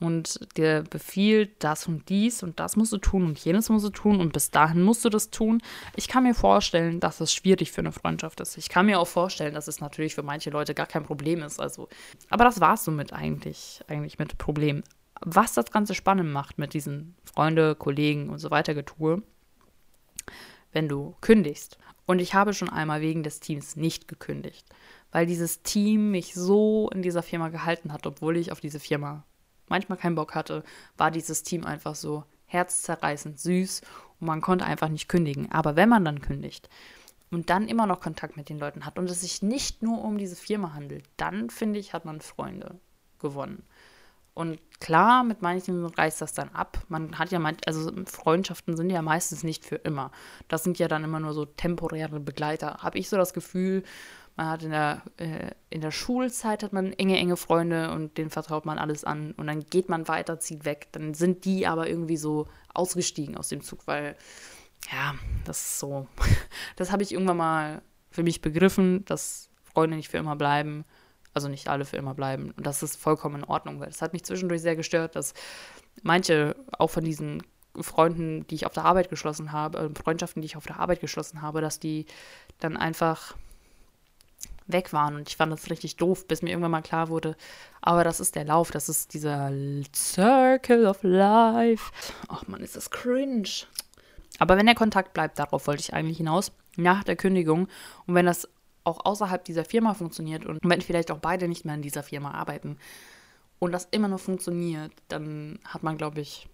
und 0.00 0.40
dir 0.56 0.84
befiehlt, 0.88 1.62
das 1.62 1.86
und 1.86 2.08
dies 2.08 2.42
und 2.42 2.58
das 2.58 2.76
musst 2.76 2.92
du 2.92 2.98
tun 2.98 3.26
und 3.26 3.38
jenes 3.38 3.68
musst 3.68 3.84
du 3.84 3.90
tun 3.90 4.20
und 4.20 4.32
bis 4.32 4.50
dahin 4.50 4.82
musst 4.82 5.04
du 5.04 5.10
das 5.10 5.30
tun. 5.30 5.62
Ich 5.94 6.08
kann 6.08 6.22
mir 6.22 6.34
vorstellen, 6.34 7.00
dass 7.00 7.20
es 7.20 7.32
schwierig 7.32 7.70
für 7.70 7.82
eine 7.82 7.92
Freundschaft 7.92 8.40
ist. 8.40 8.56
Ich 8.56 8.68
kann 8.70 8.86
mir 8.86 8.98
auch 8.98 9.06
vorstellen, 9.06 9.54
dass 9.54 9.68
es 9.68 9.80
natürlich 9.80 10.14
für 10.14 10.22
manche 10.22 10.50
Leute 10.50 10.74
gar 10.74 10.86
kein 10.86 11.04
Problem 11.04 11.42
ist. 11.42 11.60
Also, 11.60 11.88
aber 12.30 12.44
das 12.44 12.60
war 12.60 12.74
es 12.74 12.84
somit 12.84 13.12
eigentlich, 13.12 13.82
eigentlich 13.88 14.18
mit 14.18 14.38
Problemen. 14.38 14.82
Was 15.20 15.52
das 15.52 15.70
Ganze 15.70 15.94
spannend 15.94 16.32
macht 16.32 16.58
mit 16.58 16.72
diesen 16.72 17.14
Freunde, 17.24 17.74
Kollegen 17.74 18.30
und 18.30 18.38
so 18.38 18.50
weiter 18.50 18.74
Getue, 18.74 19.22
wenn 20.72 20.88
du 20.88 21.14
kündigst. 21.20 21.78
Und 22.06 22.20
ich 22.20 22.34
habe 22.34 22.54
schon 22.54 22.70
einmal 22.70 23.02
wegen 23.02 23.22
des 23.22 23.38
Teams 23.40 23.76
nicht 23.76 24.08
gekündigt, 24.08 24.66
weil 25.12 25.26
dieses 25.26 25.62
Team 25.62 26.10
mich 26.10 26.34
so 26.34 26.88
in 26.92 27.02
dieser 27.02 27.22
Firma 27.22 27.50
gehalten 27.50 27.92
hat, 27.92 28.06
obwohl 28.06 28.36
ich 28.36 28.50
auf 28.50 28.60
diese 28.60 28.80
Firma 28.80 29.24
manchmal 29.70 29.98
keinen 29.98 30.16
Bock 30.16 30.34
hatte, 30.34 30.62
war 30.96 31.10
dieses 31.10 31.42
Team 31.42 31.64
einfach 31.64 31.94
so 31.94 32.24
herzzerreißend 32.46 33.38
süß 33.38 33.82
und 34.20 34.26
man 34.26 34.40
konnte 34.40 34.64
einfach 34.64 34.88
nicht 34.88 35.08
kündigen. 35.08 35.50
Aber 35.50 35.76
wenn 35.76 35.88
man 35.88 36.04
dann 36.04 36.20
kündigt 36.20 36.68
und 37.30 37.48
dann 37.48 37.68
immer 37.68 37.86
noch 37.86 38.00
Kontakt 38.00 38.36
mit 38.36 38.48
den 38.48 38.58
Leuten 38.58 38.84
hat 38.84 38.98
und 38.98 39.10
es 39.10 39.22
sich 39.22 39.40
nicht 39.42 39.82
nur 39.82 40.04
um 40.04 40.18
diese 40.18 40.36
Firma 40.36 40.74
handelt, 40.74 41.04
dann 41.16 41.48
finde 41.48 41.78
ich, 41.78 41.94
hat 41.94 42.04
man 42.04 42.20
Freunde 42.20 42.78
gewonnen. 43.18 43.62
Und 44.34 44.58
klar, 44.80 45.24
mit 45.24 45.42
manchen 45.42 45.84
reißt 45.84 46.20
das 46.20 46.32
dann 46.32 46.50
ab. 46.50 46.78
Man 46.88 47.18
hat 47.18 47.30
ja, 47.30 47.40
also 47.66 47.92
Freundschaften 48.06 48.76
sind 48.76 48.90
ja 48.90 49.02
meistens 49.02 49.42
nicht 49.42 49.64
für 49.64 49.76
immer. 49.76 50.12
Das 50.48 50.62
sind 50.62 50.78
ja 50.78 50.88
dann 50.88 51.04
immer 51.04 51.20
nur 51.20 51.34
so 51.34 51.44
temporäre 51.44 52.20
Begleiter. 52.20 52.78
Habe 52.78 52.98
ich 52.98 53.08
so 53.08 53.16
das 53.16 53.34
Gefühl, 53.34 53.82
man 54.40 54.48
hat 54.48 54.62
in 54.62 54.70
der, 54.70 55.02
äh, 55.18 55.50
in 55.68 55.82
der 55.82 55.90
Schulzeit 55.90 56.62
hat 56.62 56.72
man 56.72 56.94
enge, 56.94 57.18
enge 57.18 57.36
Freunde 57.36 57.90
und 57.90 58.16
denen 58.16 58.30
vertraut 58.30 58.64
man 58.64 58.78
alles 58.78 59.04
an. 59.04 59.32
Und 59.32 59.48
dann 59.48 59.66
geht 59.66 59.90
man 59.90 60.08
weiter, 60.08 60.40
zieht 60.40 60.64
weg. 60.64 60.88
Dann 60.92 61.12
sind 61.12 61.44
die 61.44 61.66
aber 61.66 61.90
irgendwie 61.90 62.16
so 62.16 62.48
ausgestiegen 62.72 63.36
aus 63.36 63.48
dem 63.48 63.62
Zug, 63.62 63.86
weil, 63.86 64.16
ja, 64.90 65.14
das 65.44 65.60
ist 65.60 65.78
so. 65.78 66.06
Das 66.76 66.90
habe 66.90 67.02
ich 67.02 67.12
irgendwann 67.12 67.36
mal 67.36 67.82
für 68.10 68.22
mich 68.22 68.40
begriffen, 68.40 69.04
dass 69.04 69.50
Freunde 69.62 69.96
nicht 69.96 70.08
für 70.08 70.16
immer 70.16 70.36
bleiben. 70.36 70.86
Also 71.34 71.48
nicht 71.48 71.68
alle 71.68 71.84
für 71.84 71.98
immer 71.98 72.14
bleiben. 72.14 72.52
Und 72.56 72.66
das 72.66 72.82
ist 72.82 72.96
vollkommen 72.96 73.42
in 73.42 73.44
Ordnung, 73.44 73.78
weil 73.78 73.88
das 73.88 74.00
hat 74.00 74.14
mich 74.14 74.24
zwischendurch 74.24 74.62
sehr 74.62 74.74
gestört, 74.74 75.16
dass 75.16 75.34
manche 76.02 76.56
auch 76.78 76.88
von 76.88 77.04
diesen 77.04 77.42
Freunden, 77.78 78.46
die 78.46 78.54
ich 78.54 78.64
auf 78.64 78.72
der 78.72 78.86
Arbeit 78.86 79.10
geschlossen 79.10 79.52
habe, 79.52 79.78
äh, 79.78 80.02
Freundschaften, 80.02 80.40
die 80.40 80.46
ich 80.46 80.56
auf 80.56 80.64
der 80.64 80.80
Arbeit 80.80 81.00
geschlossen 81.00 81.42
habe, 81.42 81.60
dass 81.60 81.78
die 81.78 82.06
dann 82.58 82.78
einfach 82.78 83.36
weg 84.72 84.92
waren. 84.92 85.16
Und 85.16 85.28
ich 85.28 85.36
fand 85.36 85.52
das 85.52 85.70
richtig 85.70 85.96
doof, 85.96 86.26
bis 86.26 86.42
mir 86.42 86.50
irgendwann 86.50 86.70
mal 86.70 86.82
klar 86.82 87.08
wurde, 87.08 87.36
aber 87.80 88.04
das 88.04 88.20
ist 88.20 88.34
der 88.34 88.44
Lauf, 88.44 88.70
das 88.70 88.88
ist 88.88 89.14
dieser 89.14 89.50
Circle 89.94 90.86
of 90.86 91.02
Life. 91.02 91.92
Ach 92.28 92.46
man, 92.46 92.60
ist 92.60 92.76
das 92.76 92.90
cringe. 92.90 93.66
Aber 94.38 94.56
wenn 94.56 94.66
der 94.66 94.74
Kontakt 94.74 95.12
bleibt, 95.12 95.38
darauf 95.38 95.66
wollte 95.66 95.82
ich 95.82 95.94
eigentlich 95.94 96.16
hinaus, 96.16 96.52
nach 96.76 97.04
der 97.04 97.16
Kündigung, 97.16 97.68
und 98.06 98.14
wenn 98.14 98.26
das 98.26 98.48
auch 98.84 99.04
außerhalb 99.04 99.44
dieser 99.44 99.64
Firma 99.64 99.94
funktioniert 99.94 100.46
und 100.46 100.60
wenn 100.62 100.80
vielleicht 100.80 101.10
auch 101.10 101.18
beide 101.18 101.48
nicht 101.48 101.64
mehr 101.64 101.74
in 101.74 101.82
dieser 101.82 102.02
Firma 102.02 102.32
arbeiten 102.32 102.78
und 103.58 103.72
das 103.72 103.88
immer 103.90 104.08
nur 104.08 104.18
funktioniert, 104.18 104.92
dann 105.08 105.58
hat 105.64 105.82
man, 105.82 105.98
glaube 105.98 106.20
ich, 106.20 106.48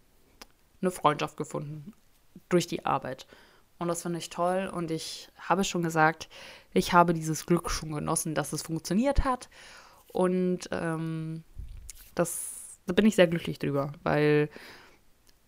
eine 0.80 0.90
Freundschaft 0.90 1.36
gefunden 1.36 1.92
durch 2.48 2.66
die 2.66 2.84
Arbeit. 2.84 3.26
Und 3.78 3.88
das 3.88 4.02
finde 4.02 4.18
ich 4.18 4.30
toll. 4.30 4.70
Und 4.72 4.90
ich 4.90 5.28
habe 5.38 5.64
schon 5.64 5.82
gesagt, 5.82 6.28
ich 6.72 6.92
habe 6.92 7.14
dieses 7.14 7.46
Glück 7.46 7.70
schon 7.70 7.92
genossen, 7.92 8.34
dass 8.34 8.52
es 8.52 8.62
funktioniert 8.62 9.24
hat. 9.24 9.48
Und 10.12 10.68
ähm, 10.72 11.42
das, 12.14 12.78
da 12.86 12.92
bin 12.92 13.06
ich 13.06 13.16
sehr 13.16 13.26
glücklich 13.26 13.58
drüber, 13.58 13.92
weil 14.02 14.48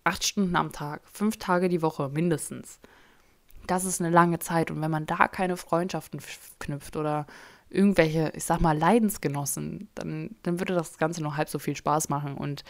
acht 0.05 0.27
Stunden 0.27 0.57
am 0.57 0.73
Tag, 0.73 1.03
fünf 1.11 1.39
Tage 1.39 1.69
die 1.69 1.83
Woche 1.83 2.09
mindestens, 2.09 2.81
das 3.67 3.85
ist 3.85 4.01
eine 4.01 4.11
lange 4.11 4.39
Zeit. 4.39 4.71
Und 4.71 4.81
wenn 4.81 4.91
man 4.91 5.07
da 5.07 5.29
keine 5.29 5.57
Freundschaften 5.57 6.21
knüpft 6.59 6.97
oder 6.97 7.27
irgendwelche, 7.71 8.33
ich 8.35 8.45
sag 8.45 8.61
mal, 8.61 8.77
Leidensgenossen, 8.77 9.89
dann, 9.95 10.37
dann 10.43 10.59
würde 10.59 10.75
das 10.75 10.99
Ganze 10.99 11.23
noch 11.23 11.37
halb 11.37 11.49
so 11.49 11.59
viel 11.59 11.77
Spaß 11.77 12.09
machen. 12.09 12.35
Und 12.37 12.65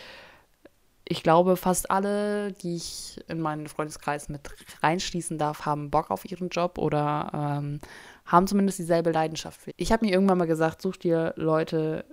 ich 1.10 1.22
glaube, 1.22 1.56
fast 1.56 1.90
alle, 1.90 2.52
die 2.52 2.76
ich 2.76 3.18
in 3.28 3.40
meinen 3.40 3.66
Freundeskreis 3.66 4.28
mit 4.28 4.42
reinschließen 4.82 5.38
darf, 5.38 5.64
haben 5.64 5.90
Bock 5.90 6.10
auf 6.10 6.30
ihren 6.30 6.50
Job 6.50 6.76
oder 6.76 7.30
ähm, 7.32 7.80
haben 8.26 8.46
zumindest 8.46 8.78
dieselbe 8.78 9.10
Leidenschaft. 9.10 9.60
Ich 9.78 9.90
habe 9.90 10.04
mir 10.04 10.12
irgendwann 10.12 10.36
mal 10.36 10.46
gesagt, 10.46 10.82
such 10.82 10.98
dir 10.98 11.32
Leute, 11.36 12.04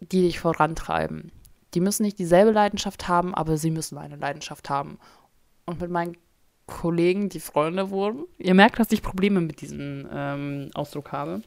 die 0.00 0.22
dich 0.22 0.40
vorantreiben. 0.40 1.30
Die 1.74 1.80
müssen 1.80 2.02
nicht 2.02 2.18
dieselbe 2.18 2.50
Leidenschaft 2.50 3.06
haben, 3.06 3.34
aber 3.36 3.56
sie 3.56 3.70
müssen 3.70 3.98
eine 3.98 4.16
Leidenschaft 4.16 4.68
haben. 4.68 4.98
Und 5.64 5.80
mit 5.80 5.90
meinen 5.90 6.16
Kollegen, 6.66 7.28
die 7.28 7.40
Freunde 7.40 7.90
wurden, 7.90 8.24
ihr 8.38 8.54
merkt, 8.54 8.80
dass 8.80 8.90
ich 8.90 9.02
Probleme 9.02 9.40
mit 9.40 9.60
diesem 9.60 10.08
ähm, 10.10 10.70
Ausdruck 10.74 11.12
habe 11.12 11.42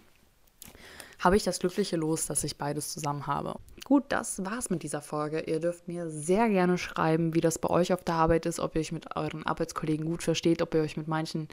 habe 1.20 1.36
ich 1.36 1.44
das 1.44 1.60
glückliche 1.60 1.98
Los, 1.98 2.28
dass 2.28 2.44
ich 2.44 2.58
beides 2.58 2.94
zusammen 2.94 3.28
habe. 3.28 3.56
Gut, 3.88 4.04
das 4.10 4.44
war's 4.44 4.70
mit 4.70 4.84
dieser 4.84 5.02
Folge. 5.02 5.40
Ihr 5.40 5.62
dürft 5.62 5.88
mir 5.88 6.10
sehr 6.10 6.50
gerne 6.50 6.78
schreiben, 6.78 7.34
wie 7.34 7.40
das 7.40 7.58
bei 7.58 7.70
euch 7.70 7.94
auf 7.94 8.04
der 8.04 8.16
Arbeit 8.16 8.46
ist, 8.46 8.60
ob 8.60 8.76
ihr 8.76 8.82
euch 8.82 8.92
mit 8.92 9.16
euren 9.16 9.46
Arbeitskollegen 9.46 10.06
gut 10.06 10.24
versteht, 10.24 10.62
ob 10.62 10.76
ihr 10.76 10.82
euch 10.82 10.98
mit 10.98 11.08
manchen 11.08 11.48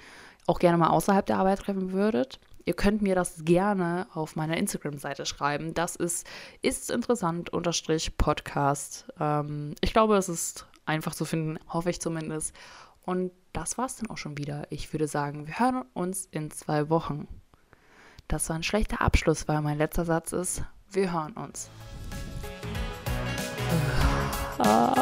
auch 0.49 0.59
gerne 0.59 0.77
mal 0.77 0.89
außerhalb 0.89 1.25
der 1.25 1.39
Arbeit 1.39 1.61
treffen 1.61 1.93
würdet. 1.93 2.41
Ihr 2.65 2.75
könnt 2.75 3.03
mir 3.03 3.15
das 3.15 3.45
gerne 3.45 4.09
auf 4.15 4.35
meiner 4.35 4.57
Instagram-Seite 4.57 5.27
schreiben. 5.27 5.75
Das 5.75 5.95
ist 5.95 6.27
ist 6.61 6.91
interessant 6.91 7.51
unterstrich 7.51 8.19
Podcast. 8.19 9.07
Ähm, 9.21 9.77
ich 9.81 9.93
glaube, 9.93 10.17
es 10.17 10.29
ist 10.29 10.67
einfach 10.87 11.15
zu 11.15 11.25
finden, 11.25 11.61
hoffe 11.69 11.91
ich 11.91 12.01
zumindest. 12.01 12.53
Und 13.07 13.31
das 13.53 13.79
war's 13.79 13.99
dann 13.99 14.11
auch 14.11 14.19
schon 14.19 14.39
wieder. 14.39 14.67
Ich 14.71 14.93
würde 14.93 15.07
sagen, 15.07 15.47
wir 15.47 15.61
hören 15.61 15.85
uns 15.93 16.27
in 16.33 16.51
zwei 16.51 16.91
Wochen. 16.91 17.29
das 18.27 18.49
war 18.49 18.57
ein 18.57 18.65
schlechter 18.65 19.03
Abschluss, 19.03 19.47
weil 19.47 19.61
mein 19.63 19.79
letzter 19.79 20.05
Satz 20.05 20.33
ist, 20.33 20.65
wir 20.95 21.13
hören 21.13 21.33
uns. 21.33 21.71
Ah. 24.59 24.95